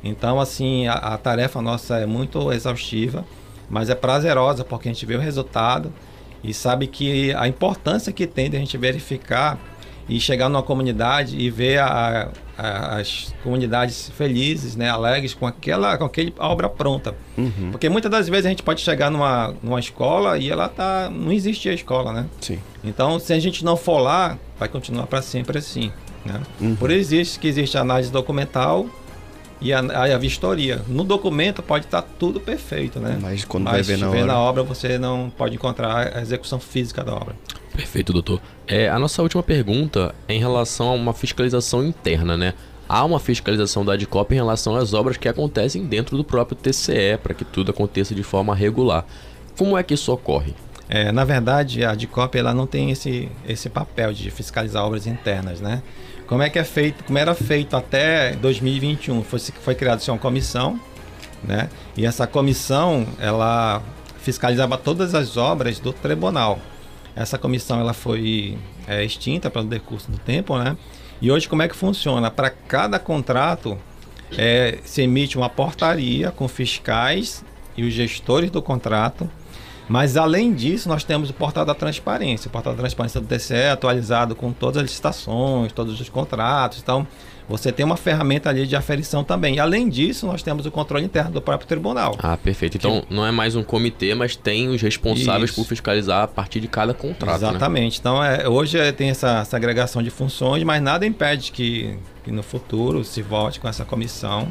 [0.04, 3.26] Então, assim, a, a tarefa nossa é muito exaustiva,
[3.70, 5.94] mas é prazerosa porque a gente vê o resultado
[6.44, 9.58] e sabe que a importância que tem de a gente verificar
[10.08, 15.98] e chegar numa comunidade e ver a, a, as comunidades felizes, né, alegres com aquela
[15.98, 17.16] com aquele obra pronta.
[17.38, 17.72] Uhum.
[17.72, 21.32] Porque muitas das vezes a gente pode chegar numa, numa escola e ela tá não
[21.32, 22.26] existe a escola, né?
[22.42, 22.60] Sim.
[22.84, 25.91] Então, se a gente não for lá, vai continuar para sempre assim,
[26.26, 26.41] né?
[26.60, 26.76] Uhum.
[26.76, 28.88] Por isso existe que existe a análise documental
[29.60, 30.82] e a, a, a vistoria.
[30.88, 33.17] No documento pode estar tá tudo perfeito, né?
[33.21, 34.26] Mas quando Mas vai ver na, hora...
[34.26, 37.36] na obra, você não pode encontrar a execução física da obra.
[37.76, 38.41] Perfeito, doutor.
[38.67, 42.54] É, a nossa última pergunta é em relação a uma fiscalização interna, né?
[42.88, 47.17] Há uma fiscalização da ADCOP em relação às obras que acontecem dentro do próprio TCE,
[47.21, 49.06] para que tudo aconteça de forma regular.
[49.58, 50.54] Como é que isso ocorre?
[50.89, 55.62] É, na verdade, a ADCOP ela não tem esse, esse papel de fiscalizar obras internas,
[55.62, 55.82] né?
[56.28, 60.17] Como é que é feito, como era feito até 2021, foi, foi criada assim, uma
[60.17, 60.80] comissão,
[61.43, 61.69] né?
[61.96, 63.82] E essa comissão, ela
[64.19, 66.60] fiscalizava todas as obras do tribunal.
[67.15, 70.78] Essa comissão ela foi é, extinta pelo decurso do tempo, né?
[71.22, 72.30] E hoje como é que funciona?
[72.32, 73.78] Para cada contrato
[74.38, 77.44] é, se emite uma portaria com fiscais
[77.77, 79.29] e os gestores do contrato.
[79.88, 82.48] Mas além disso, nós temos o portal da transparência.
[82.48, 86.79] O portal da transparência do TCE atualizado com todas as licitações, todos os contratos.
[86.81, 87.06] Então,
[87.48, 89.56] você tem uma ferramenta ali de aferição também.
[89.56, 92.15] E, além disso, nós temos o controle interno do próprio tribunal.
[92.19, 92.77] Ah, perfeito.
[92.77, 93.13] Então, que...
[93.13, 95.62] não é mais um comitê, mas tem os responsáveis Isso.
[95.62, 97.42] por fiscalizar a partir de cada contrato.
[97.42, 97.50] Né?
[97.50, 97.96] Exatamente.
[97.96, 98.00] Né?
[98.00, 102.31] Então, é, hoje é, tem essa, essa, agregação de funções, mas nada impede que, que
[102.31, 104.48] no futuro se volte com essa comissão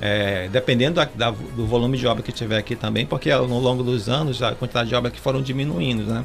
[0.00, 3.82] é, dependendo da, da, do volume de obra que tiver aqui também, porque ao longo
[3.82, 6.24] dos anos a quantidade de obra que foram diminuindo, né?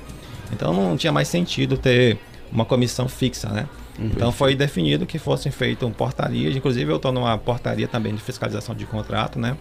[0.52, 2.18] Então não tinha mais sentido ter
[2.52, 3.68] uma comissão fixa, né?
[3.98, 4.08] Uhum.
[4.08, 8.76] Então foi definido que fossem feitas portarias, inclusive eu estou numa portaria também de fiscalização
[8.76, 9.56] de contrato, né?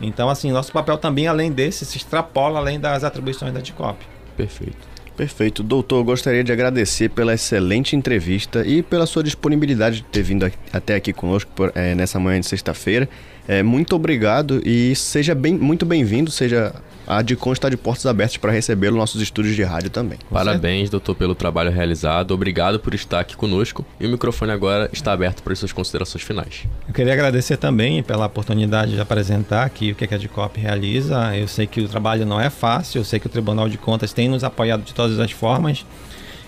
[0.00, 3.98] Então, assim, nosso papel também, além desse, se extrapola além das atribuições da DICOP.
[4.36, 4.88] Perfeito.
[5.18, 5.64] Perfeito.
[5.64, 10.94] Doutor, gostaria de agradecer pela excelente entrevista e pela sua disponibilidade de ter vindo até
[10.94, 13.08] aqui conosco por, é, nessa manhã de sexta-feira.
[13.48, 16.72] É, muito obrigado e seja bem, muito bem-vindo, seja
[17.08, 20.18] a Dicon está de portas abertas para receber nossos estúdios de rádio também.
[20.30, 22.32] Parabéns, doutor, pelo trabalho realizado.
[22.32, 23.82] Obrigado por estar aqui conosco.
[23.98, 26.66] E o microfone agora está aberto para as suas considerações finais.
[26.86, 31.34] Eu queria agradecer também pela oportunidade de apresentar aqui o que a DICOP realiza.
[31.34, 34.12] Eu sei que o trabalho não é fácil, eu sei que o Tribunal de Contas
[34.12, 35.86] tem nos apoiado de todas as formas.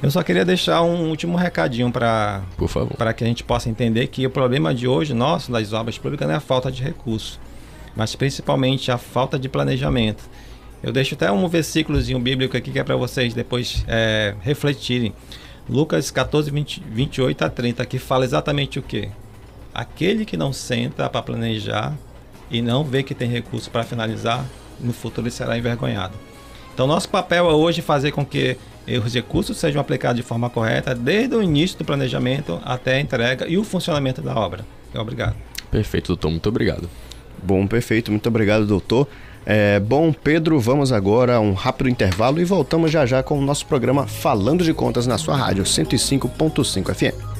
[0.03, 2.43] Eu só queria deixar um último recadinho para
[2.99, 6.29] para que a gente possa entender que o problema de hoje nosso das obras públicas
[6.29, 7.41] não é a falta de recursos,
[7.97, 10.23] mas principalmente a falta de planejamento.
[10.83, 15.13] Eu deixo até um versículozinho bíblico aqui que é para vocês depois é, refletirem.
[15.69, 19.09] Lucas 14, 20, 28 a 30, que fala exatamente o que?
[19.73, 21.95] Aquele que não senta para planejar
[22.51, 24.45] e não vê que tem recurso para finalizar,
[24.81, 26.15] no futuro ele será envergonhado.
[26.75, 28.57] Então, nosso papel é hoje fazer com que
[29.05, 33.47] os recursos sejam aplicados de forma correta, desde o início do planejamento até a entrega
[33.47, 34.65] e o funcionamento da obra.
[34.95, 35.37] Obrigado.
[35.71, 36.31] Perfeito, doutor.
[36.31, 36.91] Muito obrigado.
[37.43, 38.11] Bom, perfeito.
[38.11, 39.07] Muito obrigado, doutor.
[39.53, 43.43] É, bom, Pedro, vamos agora a um rápido intervalo e voltamos já já com o
[43.43, 47.40] nosso programa Falando de Contas na sua rádio 105.5 FM.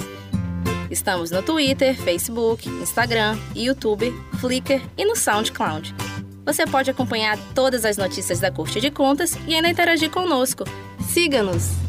[0.91, 5.95] Estamos no Twitter, Facebook, Instagram, YouTube, Flickr e no SoundCloud.
[6.47, 10.63] Você pode acompanhar todas as notícias da Corte de Contas e ainda interagir conosco.
[11.09, 11.86] Siga-nos!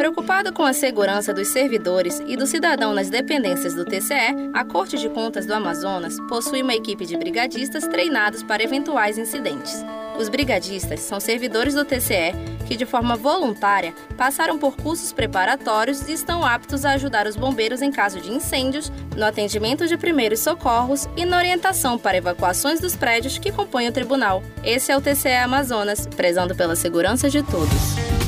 [0.00, 4.96] Preocupado com a segurança dos servidores e do cidadão nas dependências do TCE, a Corte
[4.96, 9.84] de Contas do Amazonas possui uma equipe de brigadistas treinados para eventuais incidentes.
[10.18, 12.32] Os brigadistas são servidores do TCE
[12.66, 17.82] que, de forma voluntária, passaram por cursos preparatórios e estão aptos a ajudar os bombeiros
[17.82, 22.96] em caso de incêndios, no atendimento de primeiros socorros e na orientação para evacuações dos
[22.96, 24.42] prédios que compõem o tribunal.
[24.64, 28.19] Esse é o TCE Amazonas, prezando pela segurança de todos.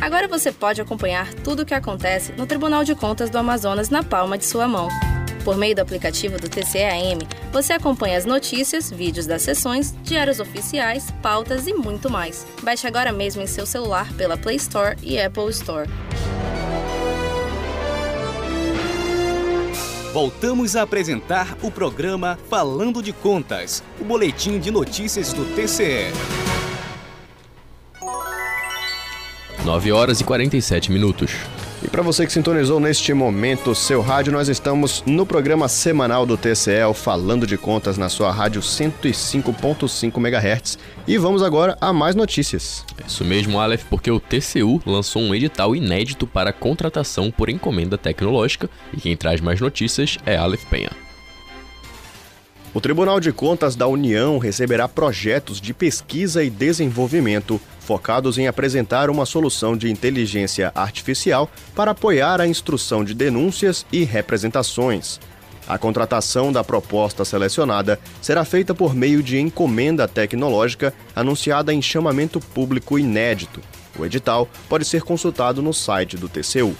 [0.00, 4.02] Agora você pode acompanhar tudo o que acontece no Tribunal de Contas do Amazonas na
[4.02, 4.88] palma de sua mão.
[5.42, 7.18] Por meio do aplicativo do TCEAM,
[7.52, 12.46] você acompanha as notícias, vídeos das sessões, diários oficiais, pautas e muito mais.
[12.62, 15.88] Baixe agora mesmo em seu celular pela Play Store e Apple Store.
[20.12, 26.45] Voltamos a apresentar o programa Falando de Contas, o boletim de notícias do TCE.
[29.66, 31.32] 9 horas e 47 minutos.
[31.82, 36.36] E para você que sintonizou neste momento seu rádio, nós estamos no programa semanal do
[36.36, 40.78] TCL falando de contas na sua rádio 105.5 MHz.
[41.06, 42.84] E vamos agora a mais notícias.
[43.04, 48.70] Isso mesmo, Aleph, porque o TCU lançou um edital inédito para contratação por encomenda tecnológica
[48.96, 51.05] e quem traz mais notícias é Aleph Penha.
[52.76, 59.08] O Tribunal de Contas da União receberá projetos de pesquisa e desenvolvimento focados em apresentar
[59.08, 65.18] uma solução de inteligência artificial para apoiar a instrução de denúncias e representações.
[65.66, 72.40] A contratação da proposta selecionada será feita por meio de encomenda tecnológica anunciada em chamamento
[72.40, 73.62] público inédito.
[73.98, 76.76] O edital pode ser consultado no site do TCU.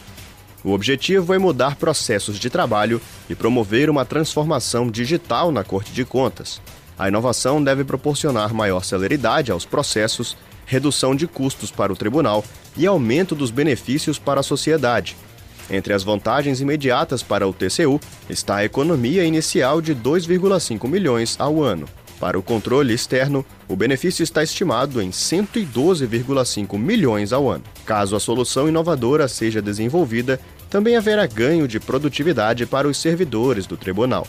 [0.65, 6.05] O objetivo é mudar processos de trabalho e promover uma transformação digital na Corte de
[6.05, 6.61] Contas.
[6.99, 10.37] A inovação deve proporcionar maior celeridade aos processos
[10.67, 12.45] redução de custos para o tribunal
[12.77, 15.17] e aumento dos benefícios para a sociedade.
[15.71, 21.63] Entre as vantagens imediatas para o TCU está a economia inicial de 2,5 milhões ao
[21.63, 21.89] ano.
[22.19, 27.65] Para o controle externo, o benefício está estimado em 112,5 milhões ao ano.
[27.85, 30.41] Caso a solução inovadora seja desenvolvida,
[30.71, 34.27] também haverá ganho de produtividade para os servidores do tribunal.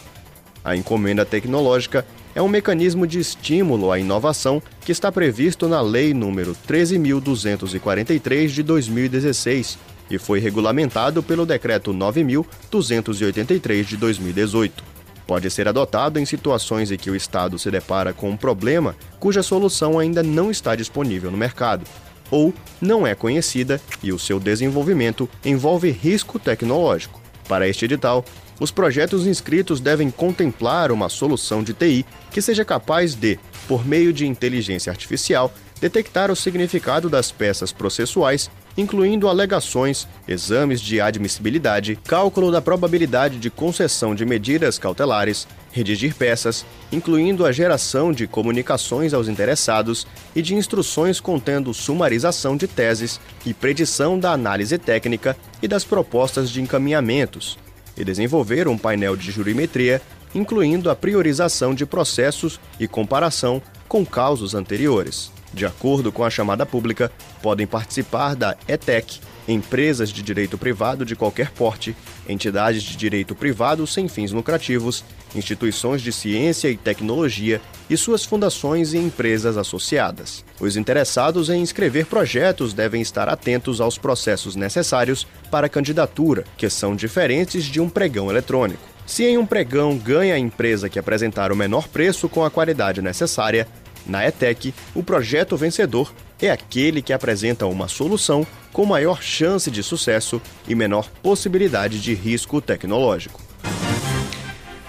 [0.63, 6.13] A encomenda tecnológica é um mecanismo de estímulo à inovação que está previsto na Lei
[6.13, 9.77] nº 13.243 de 2016
[10.11, 14.96] e foi regulamentado pelo Decreto 9.283 de 2018.
[15.27, 19.43] Pode ser adotado em situações em que o Estado se depara com um problema cuja
[19.43, 21.85] solução ainda não está disponível no mercado,
[22.31, 27.21] ou não é conhecida e o seu desenvolvimento envolve risco tecnológico.
[27.47, 28.23] Para este edital,
[28.59, 34.13] os projetos inscritos devem contemplar uma solução de TI que seja capaz de, por meio
[34.13, 42.51] de inteligência artificial, detectar o significado das peças processuais, incluindo alegações, exames de admissibilidade, cálculo
[42.51, 49.27] da probabilidade de concessão de medidas cautelares, redigir peças, incluindo a geração de comunicações aos
[49.27, 50.05] interessados
[50.35, 56.49] e de instruções contendo sumarização de teses e predição da análise técnica e das propostas
[56.49, 57.57] de encaminhamentos
[57.97, 60.01] e desenvolver um painel de jurimetria,
[60.35, 65.36] incluindo a priorização de processos e comparação com causos anteriores.
[65.53, 71.15] De acordo com a chamada pública, podem participar da ETEC empresas de direito privado de
[71.15, 71.95] qualquer porte,
[72.27, 78.93] entidades de direito privado sem fins lucrativos, instituições de ciência e tecnologia e suas fundações
[78.93, 80.43] e empresas associadas.
[80.59, 86.69] Os interessados em inscrever projetos devem estar atentos aos processos necessários para a candidatura, que
[86.69, 88.97] são diferentes de um pregão eletrônico.
[89.05, 93.01] Se em um pregão ganha a empresa que apresentar o menor preço com a qualidade
[93.01, 93.65] necessária,
[94.07, 99.81] na ETEC, o projeto vencedor é aquele que apresenta uma solução com maior chance de
[99.81, 103.41] sucesso e menor possibilidade de risco tecnológico.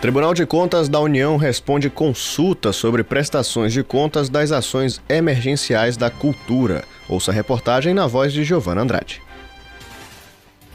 [0.00, 6.08] Tribunal de Contas da União responde consulta sobre prestações de contas das ações emergenciais da
[6.08, 6.84] cultura.
[7.08, 9.20] Ouça a reportagem na voz de Giovana Andrade.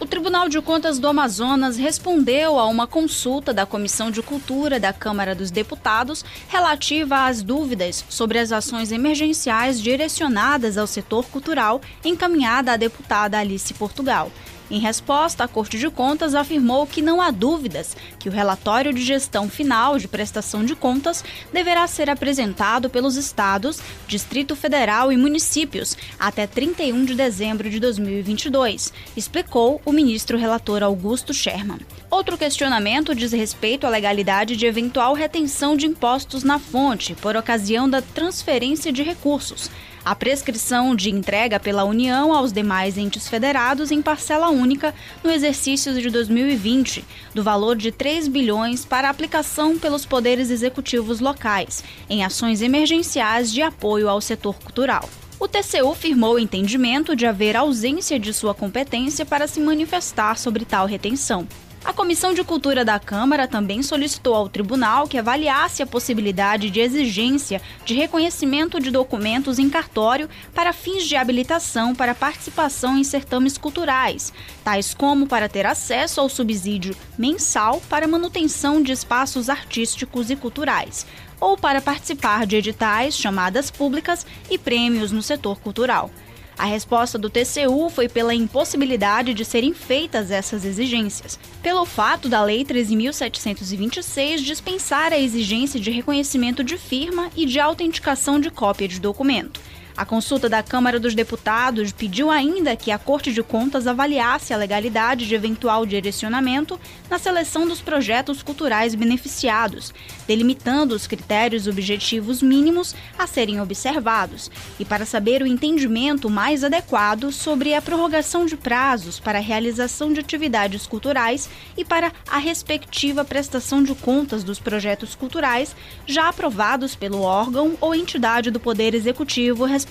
[0.03, 4.91] O Tribunal de Contas do Amazonas respondeu a uma consulta da Comissão de Cultura da
[4.91, 12.73] Câmara dos Deputados relativa às dúvidas sobre as ações emergenciais direcionadas ao setor cultural encaminhada
[12.73, 14.29] à deputada Alice Portugal.
[14.71, 19.03] Em resposta, a Corte de Contas afirmou que não há dúvidas que o relatório de
[19.03, 25.97] gestão final de prestação de contas deverá ser apresentado pelos estados, Distrito Federal e municípios
[26.19, 31.79] até 31 de dezembro de 2022, explicou o ministro relator Augusto Sherman.
[32.09, 37.89] Outro questionamento diz respeito à legalidade de eventual retenção de impostos na fonte por ocasião
[37.89, 39.69] da transferência de recursos
[40.05, 44.93] a prescrição de entrega pela União aos demais entes federados em parcela única
[45.23, 51.83] no exercício de 2020, do valor de 3 bilhões para aplicação pelos poderes executivos locais,
[52.09, 55.09] em ações emergenciais de apoio ao setor cultural.
[55.39, 60.63] O TCU firmou o entendimento de haver ausência de sua competência para se manifestar sobre
[60.63, 61.47] tal retenção.
[61.85, 66.79] A Comissão de Cultura da Câmara também solicitou ao tribunal que avaliasse a possibilidade de
[66.79, 73.57] exigência de reconhecimento de documentos em cartório para fins de habilitação para participação em certames
[73.57, 74.31] culturais,
[74.63, 81.05] tais como para ter acesso ao subsídio mensal para manutenção de espaços artísticos e culturais,
[81.37, 86.09] ou para participar de editais, chamadas públicas e prêmios no setor cultural.
[86.57, 92.43] A resposta do TCU foi pela impossibilidade de serem feitas essas exigências, pelo fato da
[92.43, 98.99] Lei 13.726 dispensar a exigência de reconhecimento de firma e de autenticação de cópia de
[98.99, 99.59] documento.
[99.95, 104.57] A consulta da Câmara dos Deputados pediu ainda que a Corte de Contas avaliasse a
[104.57, 106.79] legalidade de eventual direcionamento
[107.11, 109.93] na seleção dos projetos culturais beneficiados,
[110.27, 117.31] delimitando os critérios objetivos mínimos a serem observados, e para saber o entendimento mais adequado
[117.31, 123.23] sobre a prorrogação de prazos para a realização de atividades culturais e para a respectiva
[123.23, 125.75] prestação de contas dos projetos culturais
[126.07, 129.82] já aprovados pelo órgão ou entidade do Poder Executivo responsável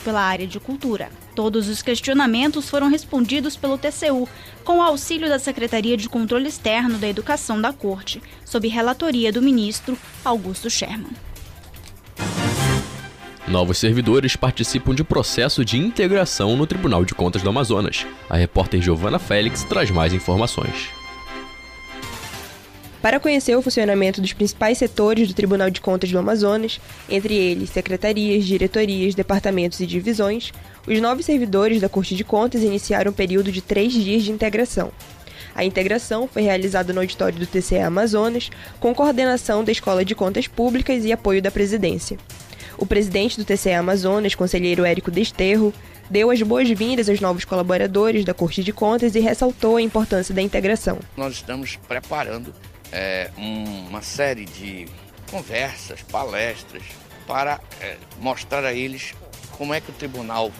[0.00, 1.10] pela área de cultura.
[1.34, 4.28] Todos os questionamentos foram respondidos pelo TCU,
[4.64, 9.42] com o auxílio da Secretaria de Controle Externo da Educação da Corte, sob relatoria do
[9.42, 11.12] ministro Augusto Sherman.
[13.46, 18.04] Novos servidores participam de processo de integração no Tribunal de Contas do Amazonas.
[18.28, 20.95] A repórter Giovana Félix traz mais informações.
[23.06, 27.70] Para conhecer o funcionamento dos principais setores do Tribunal de Contas do Amazonas, entre eles
[27.70, 30.50] secretarias, diretorias, departamentos e divisões,
[30.84, 34.90] os novos servidores da Corte de Contas iniciaram um período de três dias de integração.
[35.54, 38.50] A integração foi realizada no auditório do TCE Amazonas,
[38.80, 42.18] com coordenação da Escola de Contas Públicas e apoio da presidência.
[42.76, 45.72] O presidente do TCE Amazonas, conselheiro Érico Desterro,
[46.10, 50.42] deu as boas-vindas aos novos colaboradores da Corte de Contas e ressaltou a importância da
[50.42, 50.98] integração.
[51.16, 52.52] Nós estamos preparando
[52.96, 54.86] é, uma série de
[55.30, 56.82] conversas, palestras,
[57.26, 59.14] para é, mostrar a eles
[59.58, 60.50] como é que o tribunal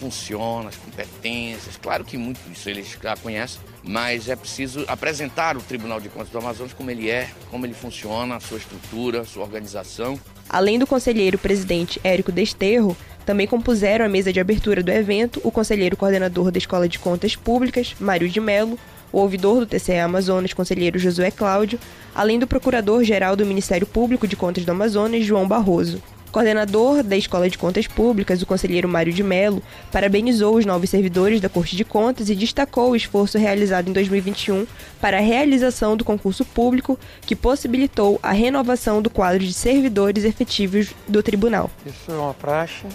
[0.00, 1.76] funciona, as competências.
[1.76, 6.30] Claro que muito isso eles já conhecem, mas é preciso apresentar o Tribunal de Contas
[6.30, 10.18] do Amazonas como ele é, como ele funciona, sua estrutura, sua organização.
[10.48, 15.50] Além do conselheiro presidente Érico Desterro, também compuseram a mesa de abertura do evento o
[15.50, 18.78] conselheiro coordenador da Escola de Contas Públicas, Mário de Melo,
[19.12, 21.78] o ouvidor do TCE Amazonas, conselheiro Josué Cláudio,
[22.14, 26.02] além do procurador-geral do Ministério Público de Contas do Amazonas, João Barroso.
[26.32, 31.42] Coordenador da Escola de Contas Públicas, o conselheiro Mário de Mello, parabenizou os novos servidores
[31.42, 34.66] da Corte de Contas e destacou o esforço realizado em 2021
[34.98, 40.94] para a realização do concurso público que possibilitou a renovação do quadro de servidores efetivos
[41.06, 41.70] do tribunal.
[41.84, 42.86] Isso é uma praxe.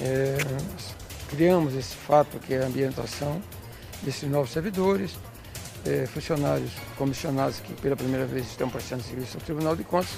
[0.00, 0.38] É,
[1.28, 3.38] criamos esse fato que é a ambientação
[4.06, 5.10] desses novos servidores,
[5.84, 10.14] é, funcionários comissionados que pela primeira vez estão prestando serviço ao Tribunal de Contas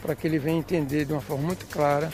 [0.00, 2.10] para que ele venha entender de uma forma muito clara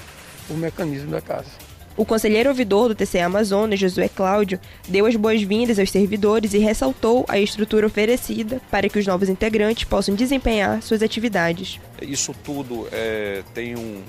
[0.48, 1.50] o mecanismo da casa.
[1.96, 7.24] O conselheiro ouvidor do TCE Amazonas, Josué Cláudio, deu as boas-vindas aos servidores e ressaltou
[7.26, 11.80] a estrutura oferecida para que os novos integrantes possam desempenhar suas atividades.
[12.00, 14.00] Isso tudo é, tem, um,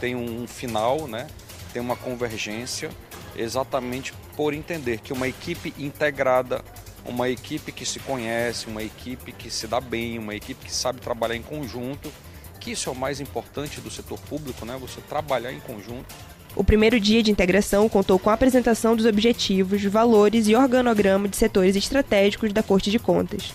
[0.00, 1.26] tem um final, né?
[1.70, 2.88] tem uma convergência,
[3.38, 6.62] exatamente por entender que uma equipe integrada,
[7.04, 11.00] uma equipe que se conhece, uma equipe que se dá bem, uma equipe que sabe
[11.00, 12.12] trabalhar em conjunto,
[12.58, 14.76] que isso é o mais importante do setor público, né?
[14.80, 16.14] Você trabalhar em conjunto.
[16.56, 21.36] O primeiro dia de integração contou com a apresentação dos objetivos, valores e organograma de
[21.36, 23.52] setores estratégicos da Corte de Contas.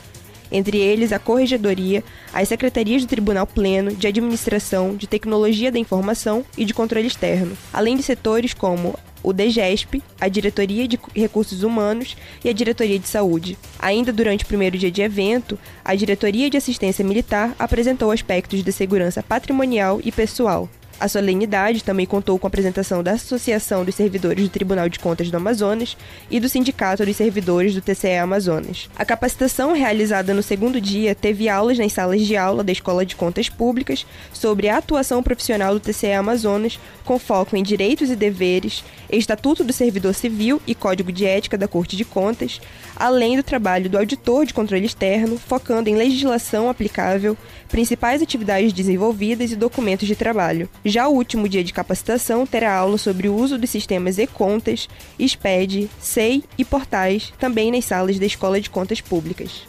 [0.52, 6.46] Entre eles, a Corregedoria, as secretarias do Tribunal Pleno, de Administração, de Tecnologia da Informação
[6.56, 12.16] e de Controle Externo, além de setores como o DGESP, a Diretoria de Recursos Humanos
[12.44, 13.58] e a Diretoria de Saúde.
[13.80, 18.72] Ainda durante o primeiro dia de evento, a Diretoria de Assistência Militar apresentou aspectos de
[18.72, 20.70] segurança patrimonial e pessoal.
[21.04, 25.30] A solenidade também contou com a apresentação da Associação dos Servidores do Tribunal de Contas
[25.30, 25.97] do Amazonas
[26.32, 28.89] e do Sindicato dos Servidores do TCE Amazonas.
[28.95, 33.18] A capacitação realizada no segundo dia teve aulas nas salas de aula da Escola de
[33.18, 38.82] Contas Públicas sobre a atuação profissional do TCE Amazonas, com foco em direitos e deveres,
[39.12, 42.62] Estatuto do Servidor Civil e Código de Ética da Corte de Contas,
[42.95, 47.38] além do trabalho do auditor de controle externo, focando em legislação aplicável,
[47.74, 50.70] principais atividades desenvolvidas e documentos de trabalho.
[50.86, 54.88] Já o último dia de capacitação terá aula sobre o uso dos sistemas e-contas,
[55.20, 59.64] SPED, SEI e portais, também nas salas da Escola de Contas Públicas.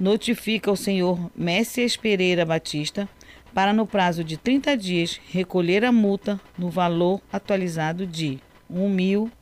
[0.00, 3.08] notifica o senhor Messias Pereira Batista
[3.54, 8.80] para, no prazo de 30 dias, recolher a multa no valor atualizado de R$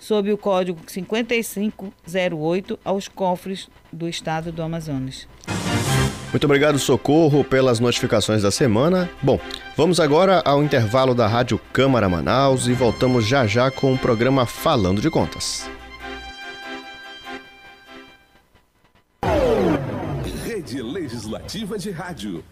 [0.00, 5.28] sob o código 5508 aos cofres do Estado do Amazonas.
[6.32, 9.10] Muito obrigado, Socorro, pelas notificações da semana.
[9.20, 9.38] Bom,
[9.76, 14.46] vamos agora ao intervalo da Rádio Câmara Manaus e voltamos já já com o programa
[14.46, 15.68] Falando de Contas.
[20.44, 22.44] Rede Legislativa de Rádio.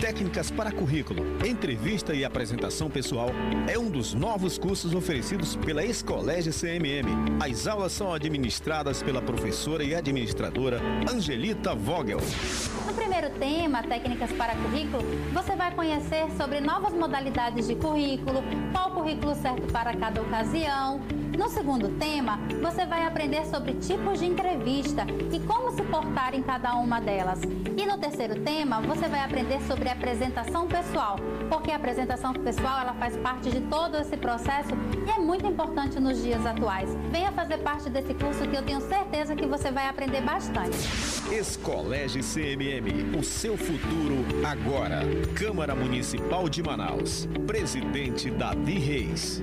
[0.00, 3.30] Técnicas para currículo, entrevista e apresentação pessoal
[3.66, 7.08] é um dos novos cursos oferecidos pela Escolégio CMM.
[7.40, 12.20] As aulas são administradas pela professora e administradora Angelita Vogel.
[12.86, 18.42] No primeiro tema, Técnicas para Currículo, você vai conhecer sobre novas modalidades de currículo,
[18.72, 21.00] qual currículo certo para cada ocasião.
[21.36, 26.42] No segundo tema, você vai aprender sobre tipos de entrevista e como se portar em
[26.42, 27.40] cada uma delas.
[27.76, 31.18] E no terceiro tema, você vai aprender sobre apresentação pessoal,
[31.50, 34.70] porque a apresentação pessoal ela faz parte de todo esse processo
[35.06, 36.88] e é muito importante nos dias atuais.
[37.12, 40.76] Venha fazer parte desse curso que eu tenho certeza que você vai aprender bastante.
[41.30, 45.00] Escolégio CMM, o seu futuro agora.
[45.34, 47.28] Câmara Municipal de Manaus.
[47.46, 49.42] Presidente Davi Reis.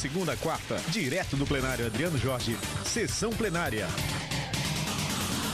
[0.00, 3.88] Segunda a quarta, direto do plenário Adriano Jorge, sessão plenária.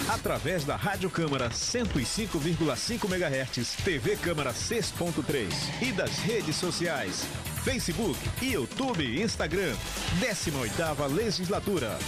[0.06, 5.48] Através da Rádio Câmara 105,5 MHz, TV Câmara 6.3
[5.80, 7.24] e das redes sociais
[7.64, 9.74] Facebook, YouTube e Instagram.
[10.20, 11.98] 18ª Legislatura.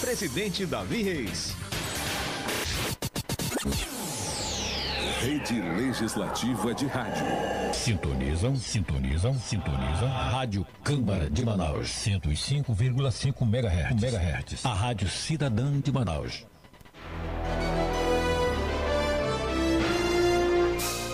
[0.00, 1.54] Presidente Davi Reis.
[5.20, 7.26] Rede Legislativa de Rádio.
[7.74, 10.08] Sintonizam, sintonizam, sintonizam.
[10.08, 14.02] Rádio Câmara de Manaus, 105,5 MHz.
[14.02, 14.64] MHz.
[14.64, 16.46] A Rádio Cidadã de Manaus.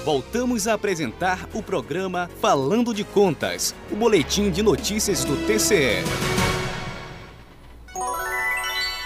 [0.04, 6.04] Voltamos a apresentar o programa Falando de Contas, o boletim de notícias do TCE.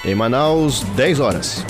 [0.04, 1.64] Em Manaus, 10 horas.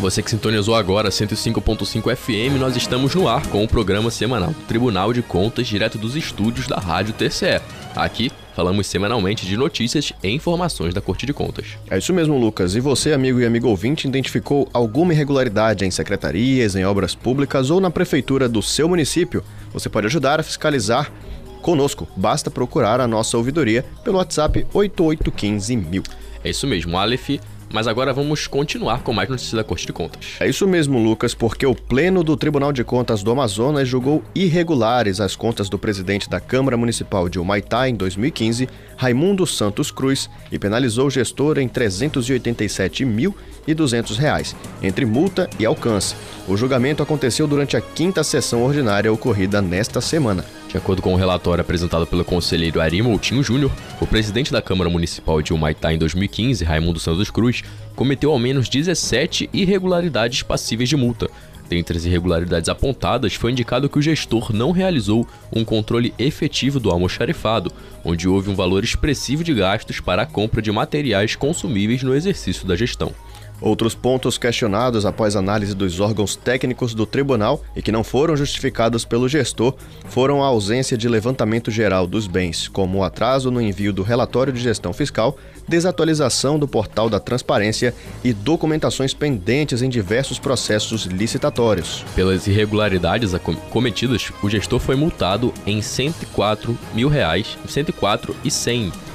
[0.00, 5.12] Você que sintonizou agora 105.5 FM, nós estamos no ar com o programa semanal Tribunal
[5.12, 7.60] de Contas, direto dos estúdios da Rádio TCE.
[7.94, 11.76] Aqui falamos semanalmente de notícias e informações da Corte de Contas.
[11.90, 12.74] É isso mesmo, Lucas.
[12.74, 17.78] E você, amigo e amigo ouvinte, identificou alguma irregularidade em secretarias, em obras públicas ou
[17.78, 19.44] na prefeitura do seu município?
[19.70, 21.12] Você pode ajudar a fiscalizar
[21.60, 22.08] conosco.
[22.16, 26.06] Basta procurar a nossa ouvidoria pelo WhatsApp 8815000.
[26.42, 27.38] É isso mesmo, Aleph.
[27.72, 30.34] Mas agora vamos continuar com mais notícias da Corte de Contas.
[30.40, 35.20] É isso mesmo, Lucas, porque o Pleno do Tribunal de Contas do Amazonas julgou irregulares
[35.20, 40.58] as contas do presidente da Câmara Municipal de Humaitá em 2015, Raimundo Santos Cruz, e
[40.58, 46.14] penalizou o gestor em R$ 387.200, entre multa e alcance.
[46.48, 50.44] O julgamento aconteceu durante a quinta sessão ordinária ocorrida nesta semana.
[50.70, 54.88] De acordo com o relatório apresentado pelo conselheiro Ari Moutinho Júnior, o presidente da Câmara
[54.88, 57.64] Municipal de Humaitá em 2015, Raimundo Santos Cruz,
[57.96, 61.28] cometeu ao menos 17 irregularidades passíveis de multa.
[61.68, 66.88] Dentre as irregularidades apontadas, foi indicado que o gestor não realizou um controle efetivo do
[66.90, 67.72] almoxarifado,
[68.04, 72.64] onde houve um valor expressivo de gastos para a compra de materiais consumíveis no exercício
[72.64, 73.12] da gestão.
[73.60, 79.04] Outros pontos questionados após análise dos órgãos técnicos do tribunal e que não foram justificados
[79.04, 79.74] pelo gestor
[80.08, 84.52] foram a ausência de levantamento geral dos bens, como o atraso no envio do relatório
[84.52, 85.36] de gestão fiscal,
[85.68, 87.94] desatualização do portal da transparência
[88.24, 92.04] e documentações pendentes em diversos processos licitatórios.
[92.14, 93.32] Pelas irregularidades
[93.70, 99.09] cometidas, o gestor foi multado em 104 mil reais, 104 e 100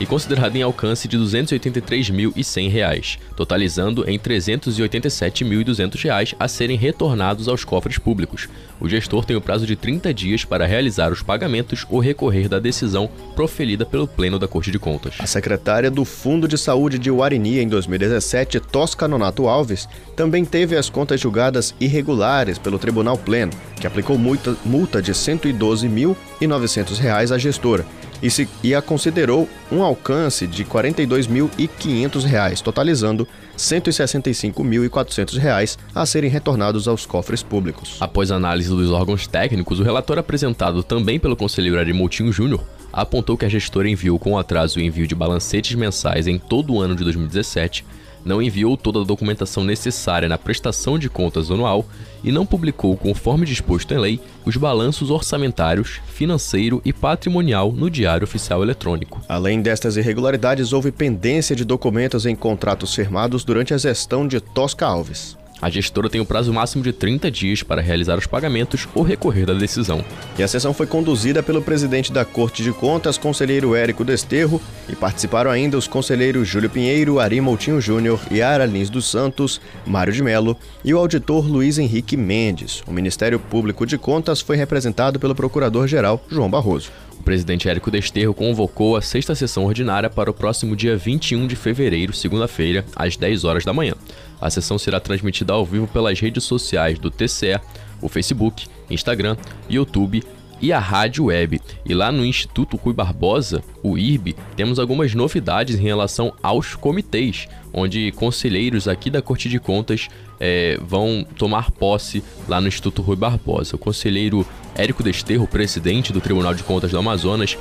[0.00, 7.64] e considerado em alcance de R$ 283.100, totalizando em R$ 387.200 a serem retornados aos
[7.64, 8.48] cofres públicos.
[8.78, 12.58] O gestor tem o prazo de 30 dias para realizar os pagamentos ou recorrer da
[12.58, 15.14] decisão proferida pelo Pleno da Corte de Contas.
[15.18, 20.76] A secretária do Fundo de Saúde de Uarini em 2017, Tosca Nonato Alves, também teve
[20.76, 27.38] as contas julgadas irregulares pelo Tribunal Pleno, que aplicou multa, multa de R$ 112.900 à
[27.38, 27.86] gestora
[28.22, 36.30] e, se, e a considerou um alcance de R$ 42.500, totalizando R$ 165.400 a serem
[36.30, 37.96] retornados aos cofres públicos.
[38.00, 42.62] Após análise dos órgãos técnicos, o relatório apresentado também pelo conselheiro Arimoutinho Júnior
[42.92, 46.80] apontou que a gestora enviou com atraso o envio de balancetes mensais em todo o
[46.80, 47.84] ano de 2017
[48.26, 51.86] não enviou toda a documentação necessária na prestação de contas anual
[52.24, 58.24] e não publicou, conforme disposto em lei, os balanços orçamentários, financeiro e patrimonial no Diário
[58.24, 59.22] Oficial Eletrônico.
[59.28, 64.84] Além destas irregularidades, houve pendência de documentos em contratos firmados durante a gestão de Tosca
[64.84, 65.36] Alves.
[65.60, 69.02] A gestora tem o um prazo máximo de 30 dias para realizar os pagamentos ou
[69.02, 70.04] recorrer da decisão.
[70.38, 74.94] E a sessão foi conduzida pelo presidente da Corte de Contas, conselheiro Érico Desterro, e
[74.94, 80.22] participaram ainda os conselheiros Júlio Pinheiro, Ari Moutinho Júnior, Yara Lins dos Santos, Mário de
[80.22, 82.82] Melo e o auditor Luiz Henrique Mendes.
[82.86, 86.90] O Ministério Público de Contas foi representado pelo procurador-geral João Barroso.
[87.18, 91.56] O presidente Érico Desterro convocou a sexta sessão ordinária para o próximo dia 21 de
[91.56, 93.94] fevereiro, segunda-feira, às 10 horas da manhã.
[94.40, 97.60] A sessão será transmitida ao vivo pelas redes sociais do TCE,
[98.00, 99.36] o Facebook, Instagram,
[99.68, 100.22] YouTube
[100.60, 101.60] e a rádio web.
[101.84, 107.48] E lá no Instituto Rui Barbosa, o IRB, temos algumas novidades em relação aos comitês,
[107.72, 110.08] onde conselheiros aqui da Corte de Contas
[110.40, 113.76] é, vão tomar posse lá no Instituto Rui Barbosa.
[113.76, 117.56] O conselheiro Érico Desterro, presidente do Tribunal de Contas do Amazonas,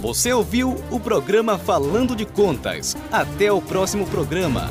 [0.00, 2.96] Você ouviu o programa Falando de Contas.
[3.10, 4.70] Até o próximo programa.